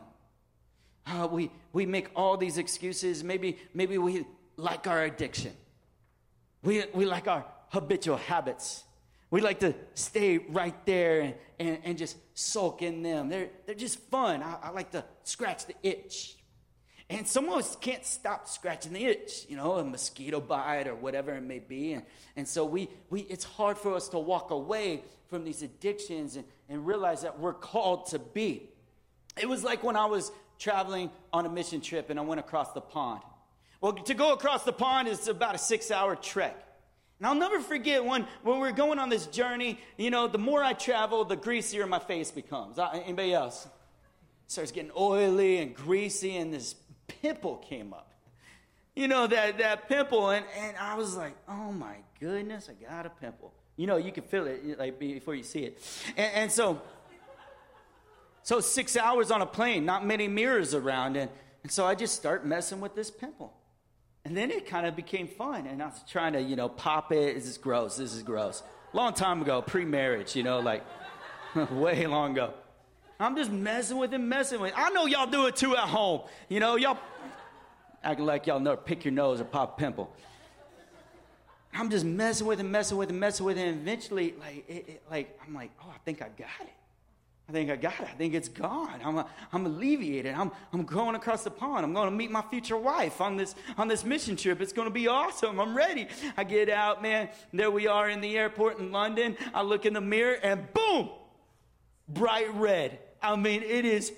Uh, 1.07 1.27
we, 1.31 1.49
we 1.73 1.87
make 1.87 2.09
all 2.15 2.37
these 2.37 2.59
excuses. 2.59 3.23
Maybe, 3.23 3.57
maybe 3.73 3.97
we 3.97 4.23
like 4.55 4.85
our 4.85 5.03
addiction. 5.03 5.53
We, 6.61 6.83
we 6.93 7.05
like 7.05 7.27
our 7.27 7.43
habitual 7.69 8.17
habits. 8.17 8.83
We 9.31 9.41
like 9.41 9.59
to 9.61 9.73
stay 9.95 10.37
right 10.37 10.85
there 10.85 11.21
and, 11.21 11.35
and, 11.59 11.77
and 11.83 11.97
just 11.97 12.17
sulk 12.35 12.81
in 12.81 13.03
them. 13.03 13.29
They're, 13.29 13.49
they're 13.65 13.75
just 13.75 13.99
fun. 14.09 14.43
I, 14.43 14.57
I 14.63 14.69
like 14.69 14.91
to 14.91 15.03
scratch 15.23 15.65
the 15.65 15.75
itch. 15.83 16.35
And 17.09 17.27
some 17.27 17.49
of 17.49 17.57
us 17.57 17.75
can't 17.75 18.03
stop 18.05 18.47
scratching 18.47 18.93
the 18.93 19.05
itch, 19.05 19.45
you 19.47 19.55
know, 19.55 19.73
a 19.73 19.83
mosquito 19.83 20.39
bite 20.39 20.87
or 20.87 20.95
whatever 20.95 21.35
it 21.35 21.43
may 21.43 21.59
be. 21.59 21.93
And, 21.93 22.03
and 22.35 22.47
so 22.47 22.65
we, 22.65 22.89
we, 23.09 23.21
it's 23.21 23.43
hard 23.43 23.77
for 23.77 23.93
us 23.93 24.09
to 24.09 24.17
walk 24.17 24.49
away 24.49 25.03
from 25.27 25.43
these 25.43 25.61
addictions 25.61 26.35
and, 26.35 26.45
and 26.67 26.85
realize 26.85 27.21
that 27.21 27.39
we're 27.39 27.53
called 27.53 28.07
to 28.07 28.19
be. 28.19 28.69
It 29.39 29.47
was 29.47 29.63
like 29.63 29.83
when 29.83 29.95
I 29.95 30.05
was 30.05 30.31
traveling 30.57 31.11
on 31.31 31.45
a 31.45 31.49
mission 31.49 31.81
trip 31.81 32.09
and 32.09 32.19
I 32.19 32.23
went 32.23 32.39
across 32.39 32.71
the 32.71 32.81
pond. 32.81 33.21
Well, 33.81 33.93
to 33.93 34.13
go 34.15 34.33
across 34.33 34.63
the 34.63 34.73
pond 34.73 35.07
is 35.07 35.27
about 35.27 35.53
a 35.53 35.59
six 35.59 35.91
hour 35.91 36.15
trek. 36.15 36.64
And 37.19 37.27
I'll 37.27 37.35
never 37.35 37.59
forget 37.59 38.03
when, 38.03 38.27
when 38.43 38.59
we 38.59 38.67
are 38.67 38.73
going 38.73 38.99
on 38.99 39.09
this 39.09 39.25
journey, 39.27 39.79
you 39.97 40.09
know, 40.09 40.27
the 40.27 40.37
more 40.37 40.63
I 40.63 40.73
travel, 40.73 41.23
the 41.23 41.35
greasier 41.35 41.87
my 41.87 41.99
face 41.99 42.31
becomes. 42.31 42.77
Uh, 42.77 42.89
anybody 42.93 43.33
else? 43.33 43.65
It 43.65 44.51
starts 44.51 44.71
getting 44.71 44.91
oily 44.97 45.57
and 45.57 45.73
greasy, 45.73 46.35
and 46.37 46.53
this 46.53 46.75
pimple 47.07 47.57
came 47.57 47.93
up. 47.93 48.11
You 48.95 49.07
know, 49.07 49.27
that, 49.27 49.57
that 49.57 49.87
pimple, 49.89 50.29
and, 50.29 50.45
and 50.57 50.77
I 50.77 50.95
was 50.95 51.15
like, 51.15 51.35
oh 51.47 51.71
my 51.71 51.95
goodness, 52.19 52.69
I 52.69 52.85
got 52.85 53.05
a 53.05 53.09
pimple. 53.09 53.53
You 53.77 53.87
know, 53.87 53.97
you 53.97 54.11
can 54.11 54.23
feel 54.23 54.47
it 54.47 54.79
like 54.79 54.99
before 54.99 55.35
you 55.35 55.43
see 55.43 55.63
it. 55.63 55.81
And, 56.15 56.33
and 56.33 56.51
so 56.51 56.81
so 58.45 58.59
six 58.59 58.95
hours 58.95 59.31
on 59.31 59.41
a 59.41 59.45
plane, 59.47 59.85
not 59.85 60.05
many 60.05 60.27
mirrors 60.27 60.75
around. 60.75 61.17
And, 61.17 61.31
and 61.63 61.71
so 61.71 61.83
I 61.83 61.95
just 61.95 62.15
start 62.15 62.45
messing 62.45 62.79
with 62.79 62.93
this 62.93 63.09
pimple. 63.09 63.51
And 64.25 64.35
then 64.35 64.49
it 64.49 64.65
kind 64.65 64.87
of 64.87 64.95
became 64.95 65.27
fun. 65.27 65.67
And 65.67 65.81
I 65.81 65.85
was 65.85 66.01
trying 66.09 66.33
to, 66.33 66.41
you 66.41 66.55
know, 66.55 66.67
pop 66.67 67.11
it. 67.11 67.35
This 67.35 67.45
is 67.45 67.57
gross. 67.59 67.95
This 67.95 68.13
is 68.13 68.23
gross. 68.23 68.63
Long 68.91 69.13
time 69.13 69.41
ago, 69.41 69.61
pre 69.61 69.85
marriage, 69.85 70.35
you 70.35 70.43
know, 70.43 70.59
like 70.59 70.83
way 71.71 72.07
long 72.07 72.31
ago. 72.31 72.53
I'm 73.19 73.35
just 73.35 73.51
messing 73.51 73.97
with 73.97 74.13
him, 74.13 74.27
messing 74.27 74.59
with 74.59 74.73
him. 74.73 74.79
I 74.79 74.89
know 74.89 75.05
y'all 75.05 75.29
do 75.29 75.45
it 75.45 75.55
too 75.55 75.75
at 75.77 75.83
home. 75.83 76.21
You 76.49 76.59
know, 76.59 76.75
y'all 76.75 76.97
acting 78.03 78.25
like 78.25 78.47
y'all 78.47 78.59
never 78.59 78.77
pick 78.77 79.05
your 79.05 79.13
nose 79.13 79.39
or 79.39 79.45
pop 79.45 79.77
a 79.77 79.79
pimple. 79.79 80.11
I'm 81.73 81.89
just 81.89 82.05
messing 82.05 82.47
with 82.47 82.59
him, 82.59 82.71
messing 82.71 82.97
with 82.97 83.09
him, 83.09 83.19
messing 83.19 83.45
with 83.45 83.57
him. 83.57 83.79
Eventually, 83.79 84.33
like, 84.39 84.65
it, 84.67 84.89
it, 84.89 85.03
like 85.09 85.39
I'm 85.45 85.53
like, 85.53 85.71
oh, 85.83 85.89
I 85.93 85.97
think 86.03 86.21
I 86.21 86.29
got 86.29 86.49
it. 86.61 86.73
I 87.47 87.51
think 87.51 87.69
I 87.69 87.75
got 87.75 87.93
it. 87.99 88.07
I 88.09 88.13
think 88.13 88.33
it's 88.33 88.49
gone. 88.49 88.99
I'm, 89.03 89.23
I'm 89.53 89.65
alleviated. 89.67 90.33
I'm, 90.33 90.51
I'm 90.73 90.83
going 90.83 91.13
across 91.15 91.43
the 91.43 91.51
pond. 91.51 91.85
I'm 91.85 91.93
going 91.93 92.09
to 92.09 92.15
meet 92.15 92.31
my 92.31 92.41
future 92.41 92.77
wife 92.77 93.21
on 93.21 93.37
this, 93.37 93.53
on 93.77 93.87
this 93.87 94.03
mission 94.03 94.35
trip. 94.35 94.61
It's 94.61 94.73
going 94.73 94.87
to 94.87 94.93
be 94.93 95.07
awesome. 95.07 95.59
I'm 95.59 95.77
ready. 95.77 96.07
I 96.37 96.43
get 96.43 96.69
out, 96.69 97.03
man. 97.03 97.29
There 97.53 97.69
we 97.69 97.85
are 97.85 98.09
in 98.09 98.19
the 98.21 98.35
airport 98.35 98.79
in 98.79 98.91
London. 98.91 99.37
I 99.53 99.61
look 99.61 99.85
in 99.85 99.93
the 99.93 100.01
mirror 100.01 100.33
and 100.41 100.73
boom, 100.73 101.09
bright 102.09 102.51
red. 102.55 102.97
I 103.21 103.35
mean, 103.35 103.61
it 103.61 103.85
is 103.85 104.11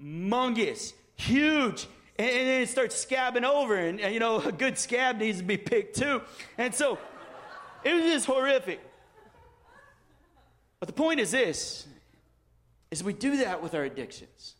humongous, 0.00 0.94
huge. 1.14 1.86
And, 2.18 2.30
and 2.30 2.48
then 2.48 2.62
it 2.62 2.70
starts 2.70 3.04
scabbing 3.04 3.44
over. 3.44 3.76
And, 3.76 4.00
and, 4.00 4.14
you 4.14 4.20
know, 4.20 4.40
a 4.40 4.52
good 4.52 4.78
scab 4.78 5.18
needs 5.18 5.38
to 5.38 5.44
be 5.44 5.58
picked 5.58 5.96
too. 5.96 6.22
And 6.56 6.74
so 6.74 6.98
it 7.84 7.92
was 7.92 8.04
just 8.04 8.24
horrific. 8.24 8.80
But 10.80 10.86
the 10.86 10.94
point 10.94 11.20
is 11.20 11.32
this 11.32 11.86
is 12.90 13.02
we 13.02 13.12
do 13.12 13.38
that 13.38 13.62
with 13.62 13.74
our 13.74 13.84
addictions. 13.84 14.54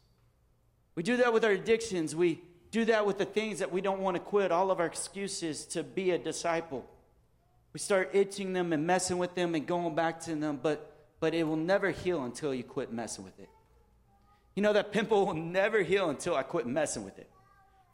We 0.95 1.03
do 1.03 1.17
that 1.19 1.33
with 1.33 1.45
our 1.45 1.53
addictions. 1.53 2.15
We 2.15 2.43
do 2.71 2.85
that 2.87 3.07
with 3.07 3.19
the 3.19 3.25
things 3.25 3.61
that 3.61 3.73
we 3.73 3.81
don't 3.81 4.01
want 4.01 4.17
to 4.17 4.21
quit, 4.21 4.53
all 4.53 4.71
of 4.71 4.81
our 4.81 4.87
excuses 4.87 5.65
to 5.67 5.83
be 5.83 6.11
a 6.11 6.19
disciple. 6.19 6.89
We 7.73 7.81
start 7.81 8.11
itching 8.13 8.53
them 8.53 8.73
and 8.73 8.87
messing 8.87 9.19
with 9.19 9.35
them 9.35 9.55
and 9.55 9.67
going 9.67 9.95
back 9.95 10.21
to 10.23 10.35
them, 10.35 10.59
but, 10.63 10.93
but 11.21 11.35
it 11.35 11.45
will 11.45 11.57
never 11.57 11.91
heal 11.91 12.25
until 12.25 12.55
you 12.55 12.65
quit 12.65 12.93
messing 12.93 13.25
with 13.25 13.39
it. 13.39 13.49
You 14.55 14.63
know, 14.63 14.73
that 14.73 14.93
pimple 14.93 15.27
will 15.27 15.35
never 15.35 15.83
heal 15.83 16.11
until 16.11 16.35
I 16.35 16.43
quit 16.43 16.67
messing 16.67 17.05
with 17.05 17.19
it. 17.19 17.31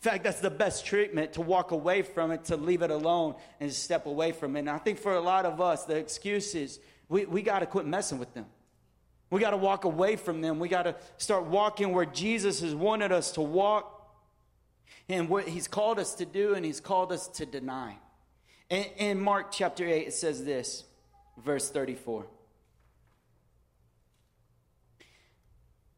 In 0.02 0.10
fact, 0.10 0.24
that's 0.24 0.40
the 0.40 0.50
best 0.50 0.86
treatment 0.86 1.34
to 1.34 1.40
walk 1.40 1.70
away 1.70 2.02
from 2.02 2.30
it, 2.30 2.44
to 2.46 2.56
leave 2.56 2.82
it 2.82 2.90
alone 2.90 3.36
and 3.60 3.72
step 3.72 4.06
away 4.06 4.32
from 4.32 4.56
it. 4.56 4.60
And 4.60 4.70
I 4.70 4.78
think 4.78 4.98
for 4.98 5.14
a 5.14 5.20
lot 5.20 5.46
of 5.46 5.60
us, 5.60 5.84
the 5.84 5.96
excuses, 5.96 6.78
we, 7.08 7.24
we 7.26 7.42
got 7.42 7.60
to 7.60 7.66
quit 7.66 7.86
messing 7.86 8.18
with 8.18 8.32
them. 8.34 8.46
We 9.30 9.40
got 9.40 9.50
to 9.50 9.56
walk 9.56 9.84
away 9.84 10.16
from 10.16 10.40
them. 10.40 10.58
We 10.58 10.68
got 10.68 10.84
to 10.84 10.96
start 11.16 11.44
walking 11.46 11.92
where 11.92 12.06
Jesus 12.06 12.60
has 12.60 12.74
wanted 12.74 13.12
us 13.12 13.32
to 13.32 13.40
walk 13.40 13.90
and 15.08 15.28
what 15.28 15.48
he's 15.48 15.68
called 15.68 15.98
us 15.98 16.14
to 16.14 16.24
do 16.24 16.54
and 16.54 16.64
he's 16.64 16.80
called 16.80 17.12
us 17.12 17.28
to 17.28 17.46
deny. 17.46 17.96
In, 18.70 18.84
in 18.96 19.20
Mark 19.20 19.52
chapter 19.52 19.86
8, 19.86 20.06
it 20.06 20.14
says 20.14 20.44
this, 20.44 20.84
verse 21.42 21.70
34. 21.70 22.26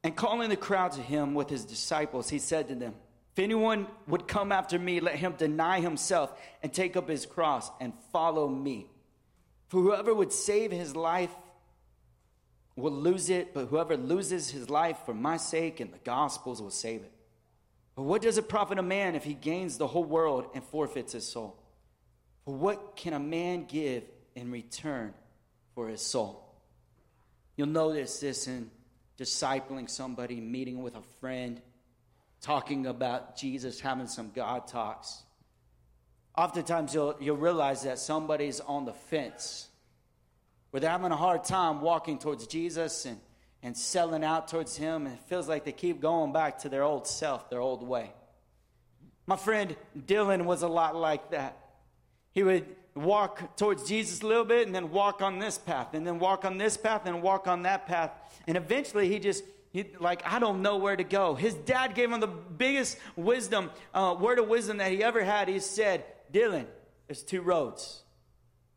And 0.02 0.14
calling 0.14 0.50
the 0.50 0.56
crowd 0.56 0.92
to 0.92 1.02
him 1.02 1.34
with 1.34 1.50
his 1.50 1.64
disciples, 1.64 2.28
he 2.28 2.38
said 2.38 2.68
to 2.68 2.74
them, 2.74 2.94
If 3.34 3.42
anyone 3.42 3.88
would 4.06 4.28
come 4.28 4.52
after 4.52 4.78
me, 4.78 5.00
let 5.00 5.16
him 5.16 5.34
deny 5.36 5.80
himself 5.80 6.32
and 6.62 6.72
take 6.72 6.96
up 6.96 7.08
his 7.08 7.26
cross 7.26 7.70
and 7.80 7.92
follow 8.12 8.48
me. 8.48 8.86
For 9.68 9.80
whoever 9.82 10.14
would 10.14 10.32
save 10.32 10.70
his 10.70 10.94
life 10.94 11.34
will 12.76 12.92
lose 12.92 13.30
it, 13.30 13.54
but 13.54 13.66
whoever 13.66 13.96
loses 13.96 14.50
his 14.50 14.68
life 14.68 14.98
for 15.06 15.14
my 15.14 15.38
sake 15.38 15.80
and 15.80 15.92
the 15.92 15.98
gospel's 15.98 16.60
will 16.60 16.70
save 16.70 17.02
it. 17.02 17.12
But 17.94 18.02
what 18.02 18.20
does 18.20 18.36
it 18.36 18.48
profit 18.48 18.78
a 18.78 18.82
man 18.82 19.14
if 19.14 19.24
he 19.24 19.32
gains 19.32 19.78
the 19.78 19.86
whole 19.86 20.04
world 20.04 20.46
and 20.54 20.62
forfeits 20.62 21.14
his 21.14 21.26
soul? 21.26 21.56
For 22.44 22.54
what 22.54 22.94
can 22.96 23.14
a 23.14 23.18
man 23.18 23.64
give 23.64 24.04
in 24.34 24.52
return 24.52 25.14
for 25.74 25.88
his 25.88 26.02
soul? 26.02 26.42
You'll 27.56 27.68
notice 27.68 28.20
this 28.20 28.46
in 28.46 28.70
discipling 29.18 29.88
somebody, 29.88 30.40
meeting 30.40 30.82
with 30.82 30.94
a 30.94 31.02
friend, 31.20 31.62
talking 32.42 32.86
about 32.86 33.38
Jesus, 33.38 33.80
having 33.80 34.06
some 34.06 34.30
God 34.34 34.66
talks. 34.66 35.22
Oftentimes, 36.36 36.92
you'll, 36.92 37.16
you'll 37.18 37.38
realize 37.38 37.84
that 37.84 37.98
somebody's 37.98 38.60
on 38.60 38.84
the 38.84 38.92
fence 38.92 39.68
where 40.70 40.80
they're 40.80 40.90
having 40.90 41.12
a 41.12 41.16
hard 41.16 41.44
time 41.44 41.80
walking 41.80 42.18
towards 42.18 42.46
Jesus 42.46 43.04
and, 43.06 43.18
and 43.62 43.76
selling 43.76 44.24
out 44.24 44.48
towards 44.48 44.76
Him, 44.76 45.06
and 45.06 45.14
it 45.14 45.22
feels 45.24 45.48
like 45.48 45.64
they 45.64 45.72
keep 45.72 46.00
going 46.00 46.32
back 46.32 46.58
to 46.60 46.68
their 46.68 46.82
old 46.82 47.06
self, 47.06 47.48
their 47.50 47.60
old 47.60 47.82
way. 47.82 48.12
My 49.26 49.36
friend 49.36 49.74
Dylan 49.98 50.44
was 50.44 50.62
a 50.62 50.68
lot 50.68 50.94
like 50.94 51.30
that. 51.30 51.58
He 52.32 52.42
would 52.42 52.66
walk 52.94 53.56
towards 53.56 53.88
Jesus 53.88 54.22
a 54.22 54.26
little 54.26 54.44
bit 54.44 54.66
and 54.66 54.74
then 54.74 54.90
walk 54.90 55.20
on 55.20 55.38
this 55.38 55.58
path, 55.58 55.94
and 55.94 56.06
then 56.06 56.18
walk 56.18 56.44
on 56.44 56.58
this 56.58 56.76
path 56.76 57.06
and 57.06 57.22
walk 57.22 57.48
on 57.48 57.62
that 57.62 57.86
path. 57.86 58.10
And 58.46 58.56
eventually 58.56 59.08
he 59.08 59.18
just, 59.18 59.42
he, 59.72 59.86
like, 60.00 60.22
I 60.24 60.38
don't 60.38 60.62
know 60.62 60.76
where 60.76 60.96
to 60.96 61.04
go. 61.04 61.34
His 61.34 61.54
dad 61.54 61.94
gave 61.94 62.10
him 62.10 62.20
the 62.20 62.26
biggest 62.26 62.98
wisdom, 63.16 63.70
uh, 63.92 64.14
word 64.18 64.38
of 64.38 64.48
wisdom 64.48 64.78
that 64.78 64.92
he 64.92 65.02
ever 65.02 65.24
had. 65.24 65.48
He 65.48 65.60
said, 65.60 66.04
Dylan, 66.32 66.66
there's 67.06 67.22
two 67.22 67.42
roads. 67.42 68.02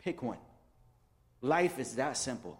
Pick 0.03 0.23
one. 0.23 0.37
Life 1.41 1.79
is 1.79 1.95
that 1.95 2.17
simple. 2.17 2.59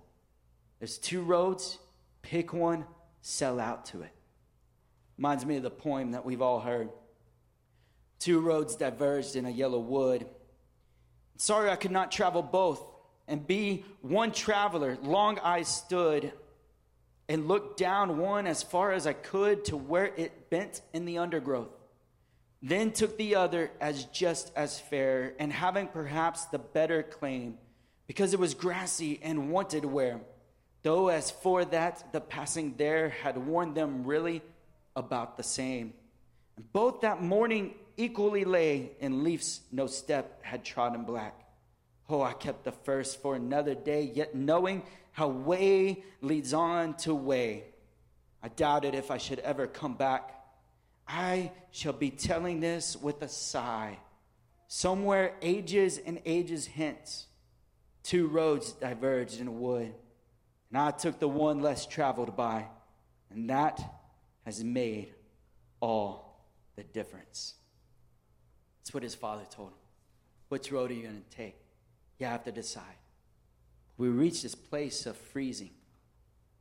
There's 0.80 0.98
two 0.98 1.22
roads, 1.22 1.78
pick 2.22 2.54
one, 2.54 2.86
sell 3.22 3.60
out 3.60 3.86
to 3.88 4.02
it. 4.02 4.12
Reminds 5.18 5.46
me 5.46 5.58
of 5.58 5.63
the 5.63 5.70
poem 5.70 6.12
that 6.12 6.26
we've 6.26 6.42
all 6.42 6.62
heard. 6.62 6.89
Two 8.20 8.39
roads 8.39 8.76
diverged 8.76 9.36
in 9.36 9.46
a 9.46 9.50
yellow 9.50 9.80
wood. 9.80 10.26
Sorry 11.38 11.70
I 11.70 11.76
could 11.76 11.92
not 11.92 12.12
travel 12.12 12.42
both 12.42 12.82
and 13.28 13.46
be 13.46 13.86
one 14.02 14.32
traveler. 14.32 14.98
Long 15.02 15.39
I 15.39 15.63
stood 15.63 16.32
and 17.28 17.48
looked 17.48 17.78
down 17.78 18.18
one 18.18 18.48
as 18.48 18.63
far 18.63 18.92
as 18.92 19.06
I 19.06 19.13
could 19.13 19.65
to 19.65 19.78
where 19.78 20.06
it 20.06 20.50
bent 20.50 20.82
in 20.94 21.06
the 21.06 21.20
undergrowth. 21.20 21.70
Then 22.62 22.92
took 22.92 23.18
the 23.18 23.36
other 23.36 23.72
as 23.80 24.06
just 24.06 24.52
as 24.56 24.80
fair, 24.80 25.34
and 25.39 25.54
having 25.54 25.88
perhaps 25.88 26.46
the 26.46 26.60
better 26.60 27.04
claim 27.04 27.58
because 28.10 28.34
it 28.34 28.39
was 28.39 28.56
grassy 28.56 29.19
and 29.22 29.52
wanted 29.52 29.86
wear. 29.86 30.19
Though 30.82 31.10
as 31.10 31.30
for 31.30 31.63
that, 31.65 32.12
the 32.12 32.19
passing 32.19 32.74
there 32.76 33.10
had 33.10 33.38
warned 33.38 33.76
them 33.76 34.04
really 34.04 34.41
about 34.95 35.38
the 35.38 35.43
same. 35.43 35.93
And 36.58 36.74
both 36.74 37.02
that 37.02 37.22
morning 37.22 37.76
equally 37.98 38.45
lay 38.45 38.93
in 39.00 39.24
leaves 39.24 39.62
no 39.72 39.86
step 39.86 40.43
had 40.43 40.65
trodden 40.65 41.04
black. 41.04 41.39
Oh, 42.10 42.24
I 42.24 42.34
kept 42.34 42.63
the 42.63 42.72
first 42.72 43.22
for 43.22 43.36
another 43.36 43.76
day, 43.76 44.12
yet 44.12 44.34
knowing 44.34 44.82
how 45.12 45.28
way 45.28 46.04
leads 46.19 46.52
on 46.52 46.95
to 46.95 47.13
way, 47.13 47.65
I 48.41 48.48
doubted 48.48 48.95
if 48.95 49.12
I 49.12 49.19
should 49.19 49.38
ever 49.38 49.67
come 49.67 49.93
back. 49.93 50.34
I 51.08 51.52
shall 51.69 51.93
be 51.93 52.10
telling 52.10 52.60
this 52.60 52.98
with 52.98 53.22
a 53.22 53.30
sigh, 53.30 54.00
somewhere 54.67 55.36
ages 55.43 56.00
and 56.00 56.19
ages 56.26 56.65
hence 56.65 57.28
two 58.10 58.28
roads 58.28 58.72
diverged 58.72 59.39
in 59.39 59.48
a 59.48 59.52
wood, 59.52 59.93
and 60.72 60.82
I 60.82 60.89
took 60.89 61.19
the 61.19 61.28
one 61.28 61.62
less 61.62 61.86
traveled 61.86 62.36
by, 62.36 62.65
and 63.30 63.48
that 63.52 63.80
has 64.45 64.63
made 64.63 65.13
all 65.80 66.43
the 66.76 66.82
difference. 66.82 67.54
That's 68.80 68.95
what 68.95 69.04
his 69.04 69.13
father 69.13 69.43
told 69.52 69.69
him. 69.69 69.78
Which 70.48 70.72
road 70.72 70.89
are 70.89 70.95
you 70.95 71.04
going 71.04 71.22
to 71.22 71.38
take? 71.38 71.56
You 72.17 72.26
have 72.26 72.43
to 72.45 72.52
decide. 72.52 72.98
We 74.00 74.08
reach 74.08 74.41
this 74.41 74.56
place 74.56 75.06
of 75.06 75.15
freezing. 75.15 75.69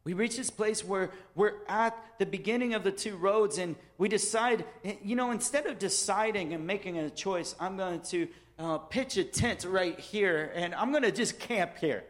We 0.05 0.13
reach 0.13 0.37
this 0.37 0.51
place 0.51 0.85
where 0.85 1.11
we're 1.35 1.55
at 1.67 1.97
the 2.19 2.27
beginning 2.27 2.75
of 2.75 2.85
the 2.85 2.93
two 2.93 3.17
roads 3.17 3.57
and 3.57 3.75
we 3.97 4.11
decide, 4.11 4.67
you 5.03 5.17
know, 5.17 5.31
instead 5.31 5.65
of 5.65 5.79
deciding 5.79 6.53
and 6.53 6.67
making 6.67 6.99
a 6.99 7.09
choice, 7.09 7.55
I'm 7.59 7.79
going 7.79 8.03
to 8.03 8.29
uh, 8.59 8.79
pitch 8.79 9.17
a 9.17 9.25
tent 9.25 9.65
right 9.65 9.99
here, 9.99 10.53
and 10.55 10.75
I'm 10.75 10.91
going 10.91 11.05
to 11.05 11.13
just 11.13 11.39
camp 11.39 11.79
here. 11.79 12.05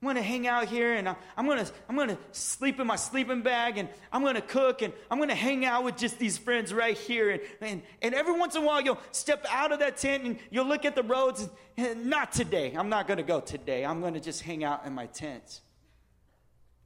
I'm 0.00 0.06
going 0.06 0.16
to 0.16 0.22
hang 0.22 0.46
out 0.46 0.68
here, 0.68 0.94
and 0.94 1.08
I'm 1.36 1.46
going 1.46 1.64
to 1.64 1.72
I'm 1.88 1.96
going 1.96 2.10
to 2.10 2.18
sleep 2.30 2.78
in 2.78 2.86
my 2.86 2.94
sleeping 2.94 3.42
bag, 3.42 3.78
and 3.78 3.88
I'm 4.12 4.22
going 4.22 4.36
to 4.36 4.40
cook, 4.40 4.82
and 4.82 4.92
I'm 5.10 5.18
going 5.18 5.28
to 5.28 5.34
hang 5.34 5.64
out 5.64 5.82
with 5.82 5.96
just 5.96 6.20
these 6.20 6.38
friends 6.38 6.72
right 6.72 6.96
here. 6.96 7.30
And, 7.30 7.40
and, 7.60 7.82
and 8.00 8.14
every 8.14 8.38
once 8.38 8.54
in 8.54 8.62
a 8.62 8.64
while, 8.64 8.80
you'll 8.80 9.00
step 9.10 9.44
out 9.50 9.72
of 9.72 9.80
that 9.80 9.96
tent, 9.96 10.22
and 10.22 10.38
you'll 10.50 10.66
look 10.68 10.84
at 10.84 10.94
the 10.94 11.02
roads. 11.02 11.40
And, 11.40 11.50
and 11.78 12.06
not 12.06 12.32
today. 12.32 12.74
I'm 12.76 12.88
not 12.88 13.06
going 13.06 13.18
to 13.18 13.22
go 13.22 13.40
today. 13.40 13.84
I'm 13.84 14.00
going 14.00 14.14
to 14.14 14.20
just 14.20 14.42
hang 14.42 14.64
out 14.64 14.84
in 14.84 14.92
my 14.92 15.06
tent. 15.06 15.60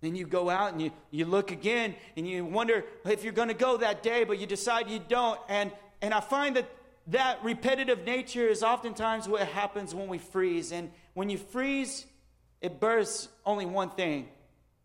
Then 0.02 0.14
you 0.14 0.26
go 0.26 0.50
out 0.50 0.72
and 0.72 0.82
you, 0.82 0.90
you 1.10 1.24
look 1.24 1.50
again, 1.50 1.94
and 2.16 2.28
you 2.28 2.44
wonder 2.44 2.84
if 3.06 3.24
you're 3.24 3.32
going 3.32 3.48
to 3.48 3.54
go 3.54 3.76
that 3.78 4.02
day, 4.02 4.24
but 4.24 4.38
you 4.38 4.46
decide 4.46 4.90
you 4.90 4.98
don't. 4.98 5.40
And, 5.48 5.70
and 6.02 6.12
I 6.12 6.20
find 6.20 6.56
that 6.56 6.68
that 7.08 7.42
repetitive 7.42 8.04
nature 8.04 8.46
is 8.46 8.62
oftentimes 8.62 9.28
what 9.28 9.46
happens 9.48 9.94
when 9.94 10.08
we 10.08 10.18
freeze. 10.18 10.72
And 10.72 10.90
when 11.14 11.30
you 11.30 11.38
freeze, 11.38 12.06
it 12.60 12.78
bursts 12.78 13.28
only 13.44 13.66
one 13.66 13.90
thing, 13.90 14.28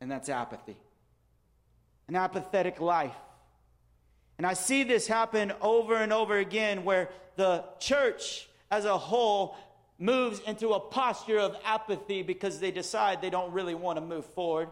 and 0.01 0.09
that's 0.09 0.29
apathy. 0.29 0.77
An 2.07 2.15
apathetic 2.15 2.79
life. 2.79 3.13
And 4.37 4.45
I 4.45 4.53
see 4.53 4.83
this 4.83 5.07
happen 5.07 5.53
over 5.61 5.95
and 5.95 6.13
over 6.13 6.37
again 6.37 6.83
where 6.83 7.09
the 7.35 7.63
church 7.79 8.47
as 8.69 8.85
a 8.85 8.97
whole 8.97 9.55
moves 9.99 10.39
into 10.41 10.69
a 10.69 10.79
posture 10.79 11.39
of 11.39 11.55
apathy 11.65 12.21
because 12.21 12.59
they 12.59 12.71
decide 12.71 13.21
they 13.21 13.29
don't 13.29 13.51
really 13.51 13.75
want 13.75 13.97
to 13.97 14.01
move 14.01 14.25
forward. 14.25 14.69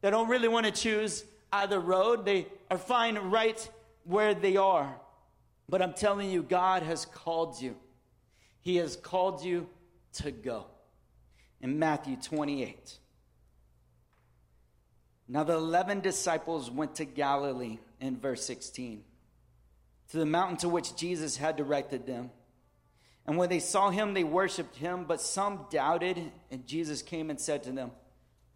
They 0.00 0.10
don't 0.10 0.28
really 0.28 0.48
want 0.48 0.66
to 0.66 0.72
choose 0.72 1.24
either 1.52 1.78
road. 1.78 2.24
They 2.24 2.46
are 2.70 2.78
fine 2.78 3.16
right 3.16 3.68
where 4.04 4.34
they 4.34 4.56
are. 4.56 4.94
But 5.68 5.82
I'm 5.82 5.92
telling 5.92 6.30
you, 6.30 6.42
God 6.42 6.82
has 6.82 7.04
called 7.04 7.60
you. 7.60 7.76
He 8.60 8.76
has 8.76 8.96
called 8.96 9.44
you 9.44 9.68
to 10.14 10.30
go. 10.30 10.66
In 11.60 11.78
Matthew 11.78 12.16
28. 12.16 12.98
Now 15.28 15.44
the 15.44 15.54
11 15.54 16.00
disciples 16.00 16.70
went 16.70 16.94
to 16.96 17.04
Galilee 17.04 17.78
in 18.00 18.18
verse 18.18 18.44
16, 18.46 19.02
to 20.10 20.16
the 20.16 20.24
mountain 20.24 20.56
to 20.58 20.68
which 20.68 20.96
Jesus 20.96 21.36
had 21.36 21.56
directed 21.56 22.06
them. 22.06 22.30
And 23.26 23.36
when 23.36 23.50
they 23.50 23.58
saw 23.58 23.90
him, 23.90 24.14
they 24.14 24.24
worshiped 24.24 24.76
him, 24.76 25.04
but 25.04 25.20
some 25.20 25.66
doubted. 25.70 26.32
And 26.50 26.66
Jesus 26.66 27.02
came 27.02 27.28
and 27.28 27.38
said 27.38 27.62
to 27.64 27.72
them, 27.72 27.90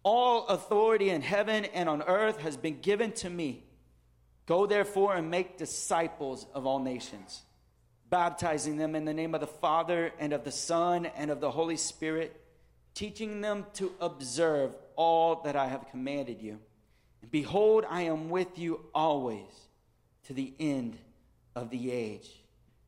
All 0.01 0.47
authority 0.47 1.11
in 1.11 1.21
heaven 1.21 1.65
and 1.65 1.87
on 1.87 2.01
earth 2.01 2.39
has 2.39 2.57
been 2.57 2.79
given 2.79 3.11
to 3.13 3.29
me. 3.29 3.65
Go 4.45 4.65
therefore 4.65 5.15
and 5.15 5.31
make 5.31 5.57
disciples 5.57 6.45
of 6.53 6.65
all 6.65 6.79
nations, 6.79 7.41
baptizing 8.09 8.77
them 8.77 8.95
in 8.95 9.05
the 9.05 9.13
name 9.13 9.33
of 9.33 9.41
the 9.41 9.47
Father 9.47 10.11
and 10.19 10.33
of 10.33 10.43
the 10.43 10.51
Son 10.51 11.05
and 11.05 11.31
of 11.31 11.39
the 11.39 11.51
Holy 11.51 11.77
Spirit, 11.77 12.39
teaching 12.93 13.41
them 13.41 13.65
to 13.75 13.93
observe 14.01 14.75
all 14.95 15.41
that 15.43 15.55
I 15.55 15.67
have 15.67 15.89
commanded 15.89 16.41
you. 16.41 16.59
And 17.21 17.31
behold, 17.31 17.85
I 17.89 18.03
am 18.03 18.29
with 18.29 18.59
you 18.59 18.81
always 18.93 19.49
to 20.27 20.33
the 20.33 20.53
end 20.59 20.97
of 21.55 21.69
the 21.69 21.91
age. 21.91 22.29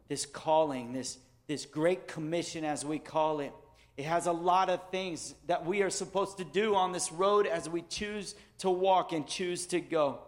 This 0.09 0.25
calling, 0.25 0.93
this, 0.93 1.17
this 1.47 1.65
great 1.65 2.07
commission, 2.07 2.65
as 2.65 2.83
we 2.83 2.99
call 2.99 3.39
it, 3.39 3.53
it 3.97 4.03
has 4.03 4.25
a 4.25 4.31
lot 4.31 4.69
of 4.69 4.89
things 4.89 5.33
that 5.47 5.65
we 5.65 5.81
are 5.81 5.89
supposed 5.89 6.37
to 6.37 6.43
do 6.43 6.75
on 6.75 6.91
this 6.91 7.13
road 7.13 7.47
as 7.47 7.69
we 7.69 7.81
choose 7.81 8.35
to 8.57 8.69
walk 8.69 9.13
and 9.13 9.25
choose 9.25 9.65
to 9.67 9.79
go. 9.79 10.19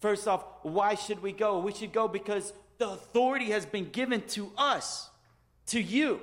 First 0.00 0.28
off, 0.28 0.44
why 0.62 0.94
should 0.94 1.22
we 1.22 1.32
go? 1.32 1.58
We 1.58 1.72
should 1.72 1.92
go 1.92 2.08
because 2.08 2.52
the 2.78 2.88
authority 2.88 3.46
has 3.50 3.66
been 3.66 3.90
given 3.90 4.22
to 4.28 4.52
us, 4.56 5.10
to 5.66 5.80
you. 5.80 6.20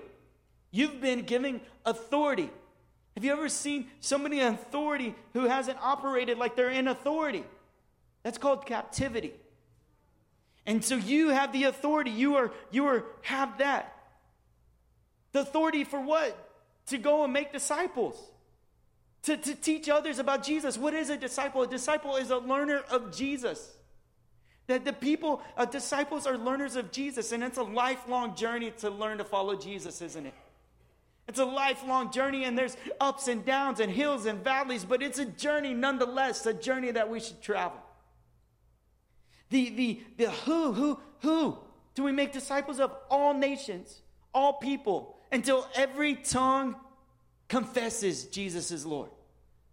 You've 0.71 1.01
been 1.01 1.21
given 1.21 1.61
authority. 1.85 2.49
Have 3.15 3.23
you 3.23 3.31
ever 3.31 3.49
seen 3.49 3.87
somebody 3.99 4.39
in 4.39 4.53
authority 4.53 5.15
who 5.33 5.45
hasn't 5.45 5.77
operated 5.81 6.37
like 6.37 6.55
they're 6.55 6.69
in 6.69 6.87
authority? 6.87 7.43
That's 8.23 8.37
called 8.37 8.65
captivity. 8.65 9.33
And 10.65 10.83
so 10.83 10.95
you 10.95 11.29
have 11.29 11.53
the 11.53 11.65
authority. 11.65 12.11
You 12.11 12.35
are 12.35 12.51
you 12.71 12.87
are 12.87 13.05
have 13.21 13.59
that. 13.59 13.93
The 15.31 15.41
authority 15.41 15.83
for 15.83 16.01
what? 16.01 16.35
To 16.87 16.97
go 16.97 17.23
and 17.23 17.31
make 17.31 17.53
disciples. 17.53 18.17
To, 19.25 19.37
to 19.37 19.55
teach 19.55 19.89
others 19.89 20.19
about 20.19 20.43
Jesus. 20.43 20.77
What 20.77 20.93
is 20.93 21.09
a 21.09 21.17
disciple? 21.17 21.63
A 21.63 21.67
disciple 21.67 22.15
is 22.15 22.29
a 22.29 22.37
learner 22.37 22.83
of 22.91 23.15
Jesus. 23.15 23.71
That 24.67 24.85
the 24.85 24.93
people, 24.93 25.41
uh, 25.57 25.65
disciples 25.65 26.27
are 26.27 26.37
learners 26.37 26.75
of 26.75 26.91
Jesus, 26.91 27.31
and 27.31 27.43
it's 27.43 27.57
a 27.57 27.63
lifelong 27.63 28.35
journey 28.35 28.71
to 28.79 28.89
learn 28.89 29.17
to 29.17 29.23
follow 29.23 29.55
Jesus, 29.55 30.01
isn't 30.01 30.27
it? 30.27 30.33
It's 31.27 31.39
a 31.39 31.45
lifelong 31.45 32.11
journey, 32.11 32.43
and 32.43 32.55
there's 32.55 32.77
ups 32.99 33.27
and 33.27 33.43
downs 33.43 33.79
and 33.79 33.91
hills 33.91 34.27
and 34.27 34.43
valleys, 34.43 34.85
but 34.85 35.01
it's 35.01 35.17
a 35.17 35.25
journey 35.25 35.73
nonetheless, 35.73 36.45
a 36.45 36.53
journey 36.53 36.91
that 36.91 37.09
we 37.09 37.19
should 37.19 37.41
travel. 37.41 37.79
The, 39.49 39.69
the, 39.69 40.01
the 40.17 40.31
who, 40.31 40.71
who, 40.71 40.99
who 41.21 41.57
do 41.95 42.03
we 42.03 42.11
make 42.11 42.31
disciples 42.31 42.79
of? 42.79 42.91
All 43.09 43.33
nations, 43.33 44.01
all 44.35 44.53
people, 44.53 45.15
until 45.31 45.67
every 45.75 46.13
tongue 46.15 46.75
confesses 47.47 48.25
Jesus 48.25 48.69
is 48.69 48.85
Lord. 48.85 49.09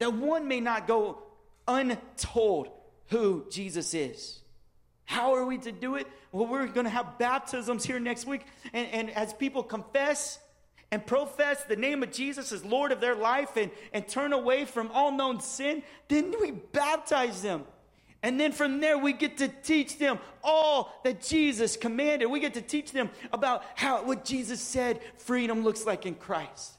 That 0.02 0.14
one 0.14 0.48
may 0.48 0.58
not 0.58 0.88
go 0.88 1.22
untold 1.68 2.70
who 3.10 3.46
Jesus 3.52 3.94
is. 3.94 4.40
How 5.04 5.36
are 5.36 5.46
we 5.46 5.58
to 5.58 5.70
do 5.70 5.94
it? 5.94 6.08
Well, 6.32 6.48
we're 6.48 6.66
going 6.66 6.86
to 6.86 6.90
have 6.90 7.20
baptisms 7.20 7.84
here 7.84 8.00
next 8.00 8.26
week. 8.26 8.44
And, 8.72 8.88
and 8.88 9.10
as 9.10 9.32
people 9.32 9.62
confess 9.62 10.40
and 10.90 11.06
profess 11.06 11.62
the 11.62 11.76
name 11.76 12.02
of 12.02 12.10
Jesus 12.10 12.50
as 12.50 12.64
Lord 12.64 12.90
of 12.90 13.00
their 13.00 13.14
life 13.14 13.56
and, 13.56 13.70
and 13.92 14.08
turn 14.08 14.32
away 14.32 14.64
from 14.64 14.90
all 14.90 15.12
known 15.12 15.38
sin, 15.38 15.84
then 16.08 16.34
we 16.40 16.50
baptize 16.50 17.40
them. 17.40 17.62
And 18.24 18.40
then 18.40 18.50
from 18.50 18.80
there, 18.80 18.98
we 18.98 19.12
get 19.12 19.38
to 19.38 19.46
teach 19.46 19.98
them 19.98 20.18
all 20.42 21.00
that 21.04 21.20
Jesus 21.20 21.76
commanded. 21.76 22.26
We 22.26 22.40
get 22.40 22.54
to 22.54 22.60
teach 22.60 22.90
them 22.90 23.08
about 23.32 23.62
how 23.76 24.04
what 24.04 24.24
Jesus 24.24 24.60
said 24.60 24.98
freedom 25.18 25.62
looks 25.62 25.86
like 25.86 26.06
in 26.06 26.16
Christ. 26.16 26.72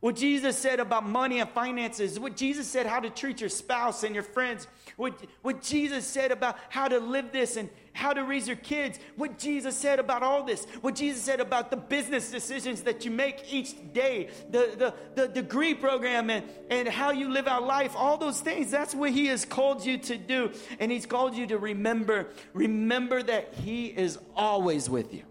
What 0.00 0.14
Jesus 0.14 0.56
said 0.56 0.78
about 0.78 1.08
money 1.08 1.40
and 1.40 1.50
finances, 1.50 2.20
what 2.20 2.36
Jesus 2.36 2.68
said 2.68 2.86
how 2.86 3.00
to 3.00 3.10
treat 3.10 3.40
your 3.40 3.50
spouse 3.50 4.04
and 4.04 4.14
your 4.14 4.22
friends, 4.22 4.68
what, 4.96 5.20
what 5.42 5.60
Jesus 5.60 6.06
said 6.06 6.30
about 6.30 6.56
how 6.68 6.86
to 6.86 7.00
live 7.00 7.32
this 7.32 7.56
and 7.56 7.68
how 7.94 8.12
to 8.12 8.22
raise 8.22 8.46
your 8.46 8.56
kids, 8.56 8.96
what 9.16 9.40
Jesus 9.40 9.76
said 9.76 9.98
about 9.98 10.22
all 10.22 10.44
this, 10.44 10.66
what 10.82 10.94
Jesus 10.94 11.20
said 11.20 11.40
about 11.40 11.72
the 11.72 11.76
business 11.76 12.30
decisions 12.30 12.82
that 12.82 13.04
you 13.04 13.10
make 13.10 13.52
each 13.52 13.74
day, 13.92 14.30
the, 14.50 14.72
the, 14.78 14.94
the 15.20 15.26
degree 15.26 15.74
program 15.74 16.30
and, 16.30 16.44
and 16.70 16.86
how 16.86 17.10
you 17.10 17.28
live 17.28 17.48
out 17.48 17.64
life, 17.64 17.96
all 17.96 18.16
those 18.16 18.40
things. 18.40 18.70
That's 18.70 18.94
what 18.94 19.10
He 19.10 19.26
has 19.26 19.44
called 19.44 19.84
you 19.84 19.98
to 19.98 20.16
do. 20.16 20.52
And 20.78 20.92
He's 20.92 21.06
called 21.06 21.36
you 21.36 21.48
to 21.48 21.58
remember. 21.58 22.28
Remember 22.52 23.20
that 23.20 23.52
He 23.64 23.86
is 23.86 24.16
always 24.36 24.88
with 24.88 25.12
you. 25.12 25.24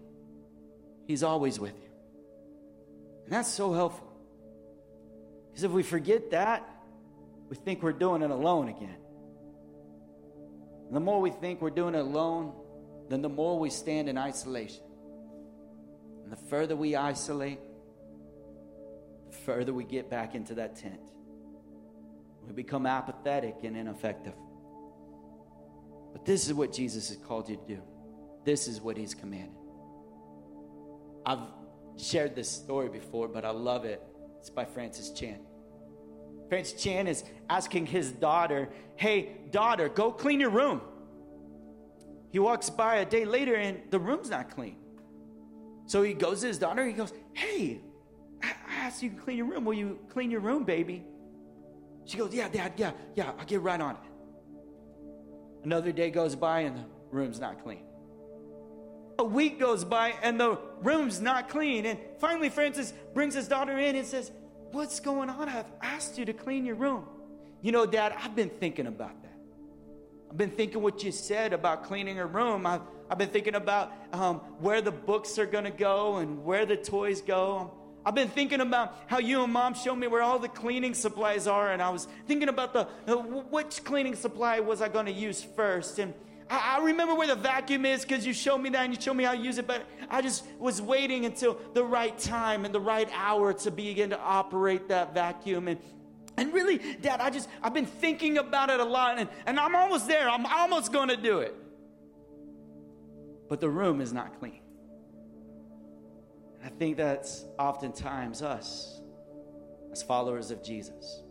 He's 1.06 1.22
always 1.22 1.58
with 1.58 1.74
you. 1.80 1.88
And 3.24 3.32
that's 3.32 3.48
so 3.48 3.72
helpful. 3.72 4.07
Because 5.58 5.70
if 5.70 5.72
we 5.72 5.82
forget 5.82 6.30
that, 6.30 6.64
we 7.50 7.56
think 7.56 7.82
we're 7.82 7.90
doing 7.90 8.22
it 8.22 8.30
alone 8.30 8.68
again. 8.68 8.94
And 10.86 10.94
the 10.94 11.00
more 11.00 11.20
we 11.20 11.30
think 11.30 11.60
we're 11.60 11.70
doing 11.70 11.96
it 11.96 11.98
alone, 11.98 12.52
then 13.08 13.22
the 13.22 13.28
more 13.28 13.58
we 13.58 13.68
stand 13.68 14.08
in 14.08 14.16
isolation. 14.16 14.84
And 16.22 16.30
the 16.30 16.36
further 16.36 16.76
we 16.76 16.94
isolate, 16.94 17.58
the 19.32 19.36
further 19.38 19.74
we 19.74 19.82
get 19.82 20.08
back 20.08 20.36
into 20.36 20.54
that 20.54 20.76
tent. 20.76 21.00
We 22.46 22.52
become 22.52 22.86
apathetic 22.86 23.56
and 23.64 23.76
ineffective. 23.76 24.34
But 26.12 26.24
this 26.24 26.46
is 26.46 26.54
what 26.54 26.72
Jesus 26.72 27.08
has 27.08 27.16
called 27.16 27.48
you 27.48 27.56
to 27.56 27.66
do. 27.66 27.82
This 28.44 28.68
is 28.68 28.80
what 28.80 28.96
he's 28.96 29.12
commanded. 29.12 29.58
I've 31.26 31.40
shared 31.96 32.36
this 32.36 32.48
story 32.48 32.88
before, 32.90 33.26
but 33.26 33.44
I 33.44 33.50
love 33.50 33.84
it. 33.84 34.00
It's 34.38 34.50
by 34.50 34.64
Francis 34.64 35.10
Chan. 35.10 35.40
Francis 36.48 36.82
Chan 36.82 37.06
is 37.06 37.24
asking 37.48 37.86
his 37.86 38.12
daughter, 38.12 38.68
Hey, 38.96 39.36
daughter, 39.50 39.88
go 39.88 40.10
clean 40.10 40.40
your 40.40 40.50
room. 40.50 40.80
He 42.30 42.38
walks 42.38 42.70
by 42.70 42.96
a 42.96 43.04
day 43.04 43.24
later 43.24 43.54
and 43.54 43.80
the 43.90 43.98
room's 43.98 44.30
not 44.30 44.50
clean. 44.50 44.76
So 45.86 46.02
he 46.02 46.14
goes 46.14 46.40
to 46.40 46.48
his 46.48 46.58
daughter, 46.58 46.86
he 46.86 46.92
goes, 46.92 47.12
Hey, 47.32 47.80
I 48.42 48.52
asked 48.70 49.02
you 49.02 49.10
to 49.10 49.16
clean 49.16 49.36
your 49.38 49.46
room. 49.46 49.64
Will 49.64 49.74
you 49.74 49.98
clean 50.10 50.30
your 50.30 50.40
room, 50.40 50.64
baby? 50.64 51.04
She 52.04 52.16
goes, 52.16 52.34
Yeah, 52.34 52.48
dad, 52.48 52.72
yeah, 52.76 52.92
yeah, 53.14 53.32
I'll 53.38 53.46
get 53.46 53.60
right 53.60 53.80
on 53.80 53.92
it. 53.92 54.00
Another 55.64 55.92
day 55.92 56.10
goes 56.10 56.34
by 56.34 56.60
and 56.60 56.76
the 56.78 56.84
room's 57.10 57.40
not 57.40 57.62
clean. 57.62 57.82
A 59.18 59.24
week 59.24 59.58
goes 59.58 59.84
by 59.84 60.14
and 60.22 60.38
the 60.38 60.58
room's 60.80 61.20
not 61.20 61.48
clean. 61.48 61.86
And 61.86 61.98
finally, 62.20 62.48
Francis 62.48 62.92
brings 63.14 63.34
his 63.34 63.48
daughter 63.48 63.76
in 63.76 63.96
and 63.96 64.06
says, 64.06 64.30
What's 64.72 65.00
going 65.00 65.30
on? 65.30 65.48
I've 65.48 65.70
asked 65.82 66.18
you 66.18 66.24
to 66.26 66.32
clean 66.32 66.66
your 66.66 66.74
room. 66.74 67.04
You 67.62 67.72
know, 67.72 67.86
Dad, 67.86 68.14
I've 68.18 68.36
been 68.36 68.50
thinking 68.50 68.86
about 68.86 69.22
that. 69.22 69.34
I've 70.30 70.36
been 70.36 70.50
thinking 70.50 70.82
what 70.82 71.02
you 71.02 71.10
said 71.10 71.52
about 71.52 71.84
cleaning 71.84 72.16
her 72.16 72.26
room. 72.26 72.66
I've, 72.66 72.82
I've 73.10 73.18
been 73.18 73.30
thinking 73.30 73.54
about 73.54 73.92
um, 74.12 74.36
where 74.60 74.82
the 74.82 74.92
books 74.92 75.38
are 75.38 75.46
going 75.46 75.64
to 75.64 75.70
go 75.70 76.16
and 76.16 76.44
where 76.44 76.66
the 76.66 76.76
toys 76.76 77.22
go. 77.22 77.72
I've 78.04 78.14
been 78.14 78.28
thinking 78.28 78.60
about 78.60 78.94
how 79.06 79.18
you 79.18 79.42
and 79.42 79.52
mom 79.52 79.74
showed 79.74 79.96
me 79.96 80.06
where 80.06 80.22
all 80.22 80.38
the 80.38 80.48
cleaning 80.48 80.94
supplies 80.94 81.46
are, 81.46 81.72
and 81.72 81.82
I 81.82 81.90
was 81.90 82.06
thinking 82.26 82.48
about 82.48 82.72
the 82.72 82.88
uh, 83.06 83.16
which 83.16 83.84
cleaning 83.84 84.14
supply 84.14 84.60
was 84.60 84.80
I 84.80 84.88
going 84.88 85.06
to 85.06 85.12
use 85.12 85.42
first. 85.42 85.98
And 85.98 86.14
I, 86.50 86.76
I 86.78 86.84
remember 86.84 87.14
where 87.14 87.26
the 87.26 87.34
vacuum 87.34 87.84
is 87.84 88.02
because 88.02 88.26
you 88.26 88.32
showed 88.32 88.58
me 88.58 88.70
that 88.70 88.84
and 88.84 88.94
you 88.94 89.00
showed 89.00 89.14
me 89.14 89.24
how 89.24 89.32
to 89.32 89.38
use 89.38 89.58
it, 89.58 89.66
but 89.66 89.86
I 90.10 90.22
just 90.22 90.44
was 90.58 90.80
waiting 90.80 91.24
until 91.24 91.58
the 91.74 91.84
right 91.84 92.16
time 92.18 92.64
and 92.64 92.74
the 92.74 92.80
right 92.80 93.08
hour 93.14 93.52
to 93.52 93.70
begin 93.70 94.10
to 94.10 94.20
operate 94.20 94.88
that 94.88 95.14
vacuum. 95.14 95.68
And 95.68 95.78
and 96.38 96.54
really, 96.54 96.78
Dad, 97.00 97.20
I 97.20 97.30
just, 97.30 97.48
I've 97.60 97.74
been 97.74 97.84
thinking 97.84 98.38
about 98.38 98.70
it 98.70 98.78
a 98.78 98.84
lot, 98.84 99.18
and, 99.18 99.28
and 99.44 99.58
I'm 99.58 99.74
almost 99.74 100.06
there. 100.06 100.30
I'm 100.30 100.46
almost 100.46 100.92
going 100.92 101.08
to 101.08 101.16
do 101.16 101.40
it. 101.40 101.52
But 103.48 103.60
the 103.60 103.68
room 103.68 104.00
is 104.00 104.12
not 104.12 104.38
clean. 104.38 104.60
And 106.54 106.64
I 106.64 106.68
think 106.68 106.96
that's 106.96 107.44
oftentimes 107.58 108.40
us 108.42 109.00
as 109.90 110.00
followers 110.04 110.52
of 110.52 110.62
Jesus, 110.62 111.22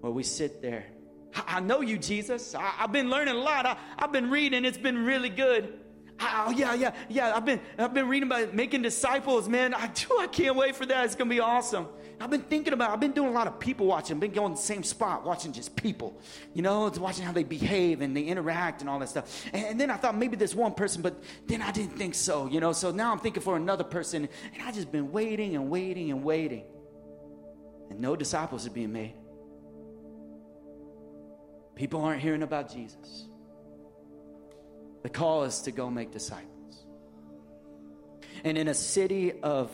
where 0.00 0.12
we 0.12 0.24
sit 0.24 0.60
there 0.60 0.86
I, 1.36 1.56
I 1.56 1.60
know 1.60 1.82
you, 1.82 1.98
Jesus. 1.98 2.54
I, 2.54 2.62
have 2.62 2.92
been 2.92 3.10
learning 3.10 3.36
a 3.36 3.38
lot. 3.38 3.66
I, 3.66 3.76
I've 3.98 4.12
been 4.12 4.30
reading. 4.30 4.64
It's 4.64 4.78
been 4.78 5.04
really 5.04 5.28
good. 5.28 5.80
Oh 6.18 6.50
yeah, 6.56 6.72
yeah, 6.72 6.94
yeah. 7.10 7.36
I've 7.36 7.44
been 7.44 7.60
I've 7.78 7.92
been 7.92 8.08
reading 8.08 8.28
about 8.28 8.54
making 8.54 8.82
disciples, 8.82 9.48
man. 9.48 9.74
I 9.74 9.86
do. 9.94 10.18
I 10.18 10.26
can't 10.26 10.56
wait 10.56 10.74
for 10.74 10.86
that. 10.86 11.04
It's 11.04 11.14
gonna 11.14 11.30
be 11.30 11.40
awesome. 11.40 11.86
I've 12.18 12.30
been 12.30 12.42
thinking 12.42 12.72
about. 12.72 12.90
I've 12.90 13.00
been 13.00 13.12
doing 13.12 13.28
a 13.28 13.32
lot 13.32 13.46
of 13.46 13.60
people 13.60 13.86
watching. 13.86 14.16
I've 14.16 14.20
been 14.20 14.32
going 14.32 14.54
to 14.54 14.56
the 14.56 14.66
same 14.66 14.82
spot, 14.82 15.26
watching 15.26 15.52
just 15.52 15.76
people. 15.76 16.18
You 16.54 16.62
know, 16.62 16.86
it's 16.86 16.98
watching 16.98 17.24
how 17.24 17.32
they 17.32 17.44
behave 17.44 18.00
and 18.00 18.16
they 18.16 18.22
interact 18.22 18.80
and 18.80 18.88
all 18.88 18.98
that 19.00 19.10
stuff. 19.10 19.44
And, 19.52 19.66
and 19.66 19.80
then 19.80 19.90
I 19.90 19.96
thought 19.96 20.16
maybe 20.16 20.36
this 20.36 20.54
one 20.54 20.72
person, 20.72 21.02
but 21.02 21.22
then 21.46 21.60
I 21.60 21.70
didn't 21.70 21.98
think 21.98 22.14
so. 22.14 22.46
You 22.46 22.60
know, 22.60 22.72
so 22.72 22.90
now 22.90 23.12
I'm 23.12 23.18
thinking 23.18 23.42
for 23.42 23.56
another 23.56 23.84
person, 23.84 24.26
and 24.54 24.62
I 24.62 24.72
just 24.72 24.90
been 24.90 25.12
waiting 25.12 25.54
and 25.54 25.68
waiting 25.68 26.10
and 26.10 26.24
waiting, 26.24 26.64
and 27.90 28.00
no 28.00 28.16
disciples 28.16 28.66
are 28.66 28.70
being 28.70 28.92
made. 28.92 29.12
People 31.76 32.00
aren't 32.00 32.22
hearing 32.22 32.42
about 32.42 32.72
Jesus. 32.72 33.28
The 35.02 35.10
call 35.10 35.44
is 35.44 35.60
to 35.62 35.70
go 35.70 35.90
make 35.90 36.10
disciples. 36.10 36.84
And 38.42 38.58
in 38.58 38.66
a 38.66 38.74
city 38.74 39.40
of 39.42 39.70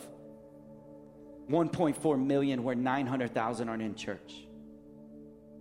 1.4 1.49 2.25
million 2.25 2.65
where 2.65 2.75
900,000 2.75 3.69
aren't 3.69 3.83
in 3.83 3.95
church, 3.95 4.47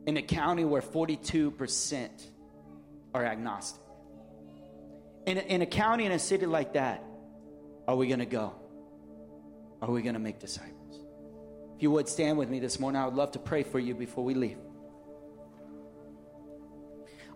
in 0.07 0.17
a 0.17 0.21
county 0.21 0.65
where 0.65 0.81
42% 0.81 2.09
are 3.13 3.23
agnostic, 3.23 3.81
in 5.27 5.37
a, 5.37 5.41
in 5.41 5.61
a 5.61 5.67
county 5.67 6.05
in 6.05 6.11
a 6.11 6.19
city 6.19 6.47
like 6.47 6.73
that, 6.73 7.03
are 7.87 7.95
we 7.95 8.07
going 8.07 8.19
to 8.19 8.25
go? 8.25 8.55
Are 9.81 9.91
we 9.91 10.01
going 10.01 10.15
to 10.15 10.19
make 10.19 10.39
disciples? 10.39 10.99
If 11.75 11.83
you 11.83 11.91
would 11.91 12.09
stand 12.09 12.37
with 12.37 12.49
me 12.49 12.59
this 12.59 12.79
morning, 12.79 12.99
I 12.99 13.05
would 13.05 13.15
love 13.15 13.31
to 13.33 13.39
pray 13.39 13.61
for 13.61 13.79
you 13.79 13.93
before 13.93 14.23
we 14.23 14.33
leave. 14.33 14.57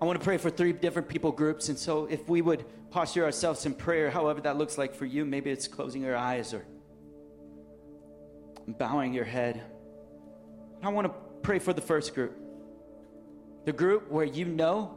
I 0.05 0.07
want 0.07 0.19
to 0.19 0.23
pray 0.23 0.37
for 0.37 0.51
three 0.51 0.71
different 0.71 1.07
people 1.07 1.31
groups. 1.31 1.69
And 1.69 1.79
so, 1.79 2.05
if 2.05 2.29
we 2.29 2.39
would 2.39 2.63
posture 2.91 3.25
ourselves 3.25 3.65
in 3.65 3.73
prayer, 3.73 4.11
however 4.11 4.39
that 4.41 4.55
looks 4.55 4.77
like 4.77 4.93
for 4.93 5.07
you, 5.07 5.25
maybe 5.25 5.49
it's 5.49 5.67
closing 5.67 6.03
your 6.03 6.15
eyes 6.15 6.53
or 6.53 6.63
bowing 8.67 9.15
your 9.15 9.25
head. 9.25 9.63
I 10.83 10.89
want 10.89 11.07
to 11.07 11.13
pray 11.41 11.57
for 11.57 11.73
the 11.73 11.81
first 11.81 12.13
group 12.13 12.37
the 13.65 13.73
group 13.73 14.11
where 14.11 14.25
you 14.25 14.45
know 14.45 14.95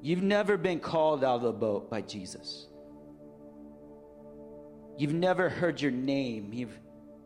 you've 0.00 0.22
never 0.22 0.56
been 0.56 0.78
called 0.78 1.24
out 1.24 1.34
of 1.34 1.42
the 1.42 1.50
boat 1.50 1.90
by 1.90 2.00
Jesus. 2.00 2.68
You've 4.96 5.14
never 5.14 5.48
heard 5.48 5.80
your 5.80 5.90
name. 5.90 6.52
You've, 6.52 6.78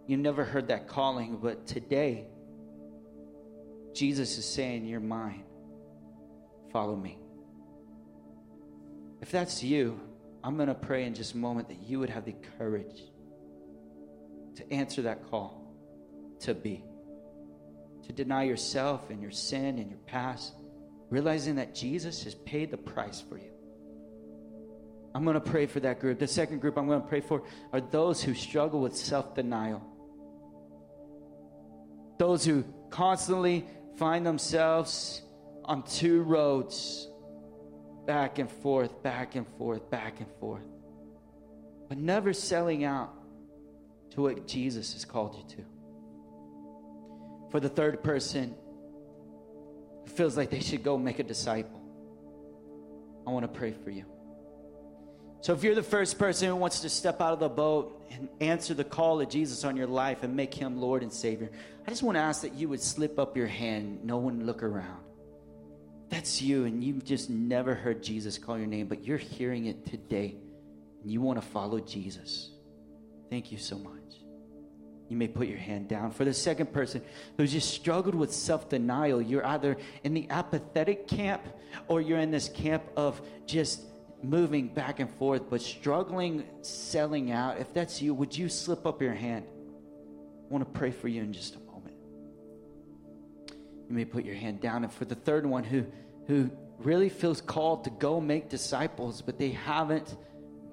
you've 0.06 0.20
never 0.20 0.44
heard 0.44 0.68
that 0.68 0.88
calling, 0.88 1.36
but 1.36 1.66
today, 1.66 2.24
Jesus 3.96 4.36
is 4.36 4.44
saying, 4.44 4.84
You're 4.84 5.00
mine. 5.00 5.44
Follow 6.70 6.94
me. 6.94 7.18
If 9.22 9.30
that's 9.30 9.62
you, 9.62 9.98
I'm 10.44 10.56
going 10.56 10.68
to 10.68 10.74
pray 10.74 11.04
in 11.04 11.14
just 11.14 11.34
a 11.34 11.38
moment 11.38 11.68
that 11.68 11.82
you 11.82 11.98
would 11.98 12.10
have 12.10 12.26
the 12.26 12.34
courage 12.58 13.02
to 14.56 14.72
answer 14.72 15.02
that 15.02 15.28
call 15.30 15.74
to 16.40 16.54
be, 16.54 16.84
to 18.06 18.12
deny 18.12 18.44
yourself 18.44 19.08
and 19.10 19.22
your 19.22 19.30
sin 19.30 19.78
and 19.78 19.90
your 19.90 19.98
past, 20.06 20.52
realizing 21.08 21.56
that 21.56 21.74
Jesus 21.74 22.22
has 22.24 22.34
paid 22.34 22.70
the 22.70 22.76
price 22.76 23.22
for 23.26 23.38
you. 23.38 23.50
I'm 25.14 25.24
going 25.24 25.34
to 25.34 25.40
pray 25.40 25.64
for 25.64 25.80
that 25.80 25.98
group. 25.98 26.18
The 26.18 26.28
second 26.28 26.60
group 26.60 26.76
I'm 26.76 26.86
going 26.86 27.00
to 27.00 27.08
pray 27.08 27.22
for 27.22 27.42
are 27.72 27.80
those 27.80 28.22
who 28.22 28.34
struggle 28.34 28.80
with 28.80 28.94
self 28.94 29.34
denial. 29.34 29.82
Those 32.18 32.44
who 32.44 32.64
constantly 32.90 33.66
find 33.96 34.26
themselves 34.26 35.22
on 35.64 35.82
two 35.82 36.22
roads, 36.22 37.08
back 38.06 38.38
and 38.38 38.50
forth, 38.50 39.02
back 39.02 39.34
and 39.34 39.46
forth, 39.58 39.90
back 39.90 40.20
and 40.20 40.28
forth, 40.38 40.66
but 41.88 41.98
never 41.98 42.32
selling 42.32 42.84
out 42.84 43.12
to 44.10 44.22
what 44.22 44.46
Jesus 44.46 44.92
has 44.92 45.04
called 45.04 45.34
you 45.36 45.56
to. 45.56 45.64
For 47.50 47.60
the 47.60 47.68
third 47.68 48.02
person 48.02 48.54
who 50.04 50.10
feels 50.10 50.36
like 50.36 50.50
they 50.50 50.60
should 50.60 50.82
go 50.82 50.96
make 50.98 51.18
a 51.18 51.24
disciple, 51.24 51.82
I 53.26 53.30
want 53.30 53.42
to 53.44 53.58
pray 53.58 53.72
for 53.72 53.90
you. 53.90 54.04
So, 55.40 55.52
if 55.52 55.62
you're 55.62 55.74
the 55.74 55.82
first 55.82 56.18
person 56.18 56.48
who 56.48 56.56
wants 56.56 56.80
to 56.80 56.88
step 56.88 57.20
out 57.20 57.32
of 57.32 57.40
the 57.40 57.48
boat 57.48 58.02
and 58.10 58.28
answer 58.40 58.74
the 58.74 58.84
call 58.84 59.20
of 59.20 59.28
Jesus 59.28 59.64
on 59.64 59.76
your 59.76 59.86
life 59.86 60.22
and 60.22 60.34
make 60.34 60.54
him 60.54 60.80
Lord 60.80 61.02
and 61.02 61.12
Savior, 61.12 61.50
I 61.86 61.90
just 61.90 62.02
want 62.02 62.16
to 62.16 62.22
ask 62.22 62.42
that 62.42 62.54
you 62.54 62.68
would 62.68 62.80
slip 62.80 63.18
up 63.18 63.36
your 63.36 63.46
hand, 63.46 64.04
no 64.04 64.16
one 64.16 64.44
look 64.44 64.62
around. 64.62 65.00
That's 66.08 66.40
you, 66.40 66.64
and 66.64 66.82
you've 66.82 67.04
just 67.04 67.30
never 67.30 67.74
heard 67.74 68.02
Jesus 68.02 68.38
call 68.38 68.58
your 68.58 68.66
name, 68.66 68.86
but 68.86 69.04
you're 69.04 69.18
hearing 69.18 69.66
it 69.66 69.86
today, 69.86 70.36
and 71.02 71.10
you 71.10 71.20
want 71.20 71.40
to 71.40 71.46
follow 71.46 71.80
Jesus. 71.80 72.50
Thank 73.30 73.50
you 73.52 73.58
so 73.58 73.76
much. 73.76 73.92
You 75.08 75.16
may 75.16 75.28
put 75.28 75.46
your 75.46 75.58
hand 75.58 75.88
down. 75.88 76.10
For 76.10 76.24
the 76.24 76.34
second 76.34 76.72
person 76.72 77.02
who's 77.36 77.52
just 77.52 77.70
struggled 77.70 78.14
with 78.14 78.32
self 78.32 78.68
denial, 78.68 79.22
you're 79.22 79.46
either 79.46 79.76
in 80.02 80.14
the 80.14 80.28
apathetic 80.30 81.06
camp 81.06 81.42
or 81.86 82.00
you're 82.00 82.18
in 82.18 82.30
this 82.30 82.48
camp 82.48 82.82
of 82.96 83.20
just 83.46 83.82
moving 84.22 84.68
back 84.68 85.00
and 85.00 85.10
forth, 85.10 85.48
but 85.50 85.60
struggling 85.60 86.44
selling 86.62 87.30
out, 87.30 87.58
if 87.58 87.72
that's 87.72 88.00
you, 88.00 88.14
would 88.14 88.36
you 88.36 88.48
slip 88.48 88.86
up 88.86 89.00
your 89.02 89.14
hand? 89.14 89.44
I 89.46 90.52
want 90.52 90.64
to 90.64 90.78
pray 90.78 90.90
for 90.90 91.08
you 91.08 91.22
in 91.22 91.32
just 91.32 91.56
a 91.56 91.58
moment. 91.60 91.96
You 93.88 93.94
may 93.94 94.04
put 94.04 94.24
your 94.24 94.34
hand 94.34 94.60
down. 94.60 94.84
And 94.84 94.92
for 94.92 95.04
the 95.04 95.14
third 95.14 95.46
one 95.46 95.64
who, 95.64 95.86
who 96.26 96.50
really 96.78 97.08
feels 97.08 97.40
called 97.40 97.84
to 97.84 97.90
go 97.90 98.20
make 98.20 98.48
disciples, 98.48 99.22
but 99.22 99.38
they 99.38 99.50
haven't 99.50 100.16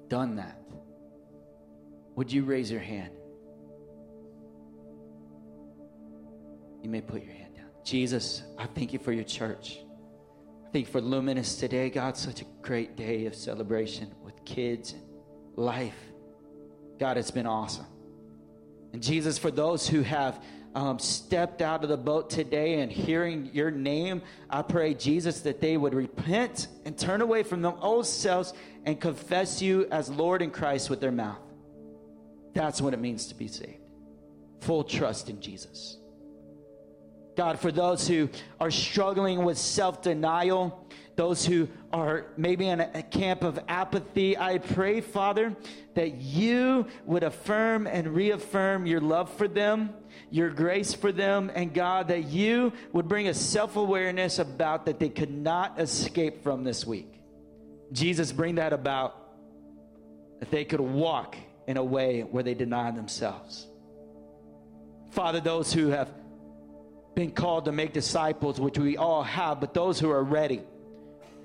done 0.08 0.36
that, 0.36 0.60
would 2.16 2.32
you 2.32 2.44
raise 2.44 2.70
your 2.70 2.80
hand? 2.80 3.10
You 6.82 6.90
may 6.90 7.00
put 7.00 7.24
your 7.24 7.32
hand 7.32 7.56
down. 7.56 7.66
Jesus, 7.82 8.42
I 8.58 8.66
thank 8.66 8.92
you 8.92 8.98
for 8.98 9.12
your 9.12 9.24
church 9.24 9.78
think 10.74 10.88
for 10.88 11.00
Luminous 11.00 11.54
today, 11.54 11.88
God, 11.88 12.16
such 12.16 12.42
a 12.42 12.44
great 12.60 12.96
day 12.96 13.26
of 13.26 13.36
celebration 13.36 14.12
with 14.24 14.44
kids 14.44 14.92
and 14.92 15.04
life. 15.54 15.94
God, 16.98 17.16
it's 17.16 17.30
been 17.30 17.46
awesome. 17.46 17.86
And 18.92 19.00
Jesus, 19.00 19.38
for 19.38 19.52
those 19.52 19.86
who 19.86 20.02
have 20.02 20.42
um, 20.74 20.98
stepped 20.98 21.62
out 21.62 21.84
of 21.84 21.90
the 21.90 21.96
boat 21.96 22.28
today 22.28 22.80
and 22.80 22.90
hearing 22.90 23.50
your 23.52 23.70
name, 23.70 24.20
I 24.50 24.62
pray, 24.62 24.94
Jesus, 24.94 25.42
that 25.42 25.60
they 25.60 25.76
would 25.76 25.94
repent 25.94 26.66
and 26.84 26.98
turn 26.98 27.20
away 27.20 27.44
from 27.44 27.62
their 27.62 27.76
old 27.80 28.08
selves 28.08 28.52
and 28.84 29.00
confess 29.00 29.62
you 29.62 29.86
as 29.92 30.10
Lord 30.10 30.42
and 30.42 30.52
Christ 30.52 30.90
with 30.90 31.00
their 31.00 31.12
mouth. 31.12 31.38
That's 32.52 32.80
what 32.80 32.94
it 32.94 32.98
means 32.98 33.28
to 33.28 33.36
be 33.36 33.46
saved. 33.46 33.78
Full 34.62 34.82
trust 34.82 35.30
in 35.30 35.40
Jesus. 35.40 35.98
God, 37.36 37.58
for 37.58 37.72
those 37.72 38.06
who 38.06 38.28
are 38.60 38.70
struggling 38.70 39.44
with 39.44 39.58
self 39.58 40.02
denial, 40.02 40.86
those 41.16 41.46
who 41.46 41.68
are 41.92 42.26
maybe 42.36 42.66
in 42.66 42.80
a 42.80 43.02
camp 43.02 43.44
of 43.44 43.58
apathy, 43.68 44.36
I 44.36 44.58
pray, 44.58 45.00
Father, 45.00 45.56
that 45.94 46.16
you 46.16 46.86
would 47.04 47.22
affirm 47.22 47.86
and 47.86 48.08
reaffirm 48.08 48.86
your 48.86 49.00
love 49.00 49.32
for 49.36 49.46
them, 49.46 49.94
your 50.30 50.50
grace 50.50 50.92
for 50.92 51.12
them, 51.12 51.52
and 51.54 51.72
God, 51.72 52.08
that 52.08 52.24
you 52.24 52.72
would 52.92 53.08
bring 53.08 53.28
a 53.28 53.34
self 53.34 53.76
awareness 53.76 54.38
about 54.38 54.86
that 54.86 54.98
they 54.98 55.08
could 55.08 55.30
not 55.30 55.80
escape 55.80 56.42
from 56.42 56.64
this 56.64 56.86
week. 56.86 57.20
Jesus, 57.92 58.32
bring 58.32 58.56
that 58.56 58.72
about, 58.72 59.16
that 60.40 60.50
they 60.50 60.64
could 60.64 60.80
walk 60.80 61.36
in 61.66 61.76
a 61.76 61.84
way 61.84 62.22
where 62.22 62.42
they 62.42 62.54
deny 62.54 62.90
themselves. 62.90 63.68
Father, 65.12 65.40
those 65.40 65.72
who 65.72 65.90
have 65.90 66.10
been 67.14 67.30
called 67.30 67.66
to 67.66 67.72
make 67.72 67.92
disciples, 67.92 68.60
which 68.60 68.78
we 68.78 68.96
all 68.96 69.22
have, 69.22 69.60
but 69.60 69.74
those 69.74 69.98
who 70.00 70.10
are 70.10 70.22
ready, 70.22 70.62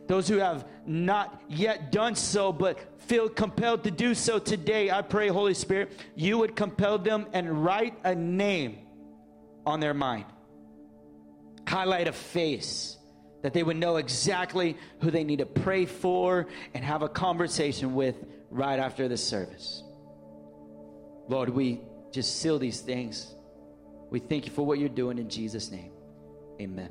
those 0.07 0.27
who 0.27 0.37
have 0.37 0.65
not 0.85 1.41
yet 1.47 1.91
done 1.91 2.15
so, 2.15 2.51
but 2.51 2.79
feel 3.03 3.29
compelled 3.29 3.83
to 3.83 3.91
do 3.91 4.15
so 4.15 4.39
today, 4.39 4.89
I 4.89 5.01
pray, 5.01 5.27
Holy 5.27 5.53
Spirit, 5.53 5.91
you 6.15 6.37
would 6.39 6.55
compel 6.55 6.97
them 6.97 7.27
and 7.33 7.63
write 7.63 7.93
a 8.03 8.15
name 8.15 8.79
on 9.65 9.79
their 9.79 9.93
mind, 9.93 10.25
highlight 11.67 12.07
a 12.07 12.13
face. 12.13 12.95
That 13.41 13.53
they 13.53 13.63
would 13.63 13.77
know 13.77 13.95
exactly 13.95 14.75
who 14.99 15.11
they 15.11 15.23
need 15.23 15.39
to 15.39 15.45
pray 15.45 15.85
for 15.85 16.47
and 16.73 16.83
have 16.83 17.03
a 17.03 17.07
conversation 17.07 17.93
with 17.95 18.17
right 18.49 18.77
after 18.77 19.07
the 19.07 19.15
service. 19.15 19.81
Lord, 21.29 21.47
we 21.47 21.79
just 22.11 22.41
seal 22.41 22.59
these 22.59 22.81
things 22.81 23.33
we 24.09 24.19
thank 24.19 24.45
you 24.45 24.51
for 24.51 24.65
what 24.65 24.79
you're 24.79 24.89
doing 24.89 25.17
in 25.17 25.29
Jesus' 25.29 25.71
name. 25.71 25.91
Amen. 26.59 26.89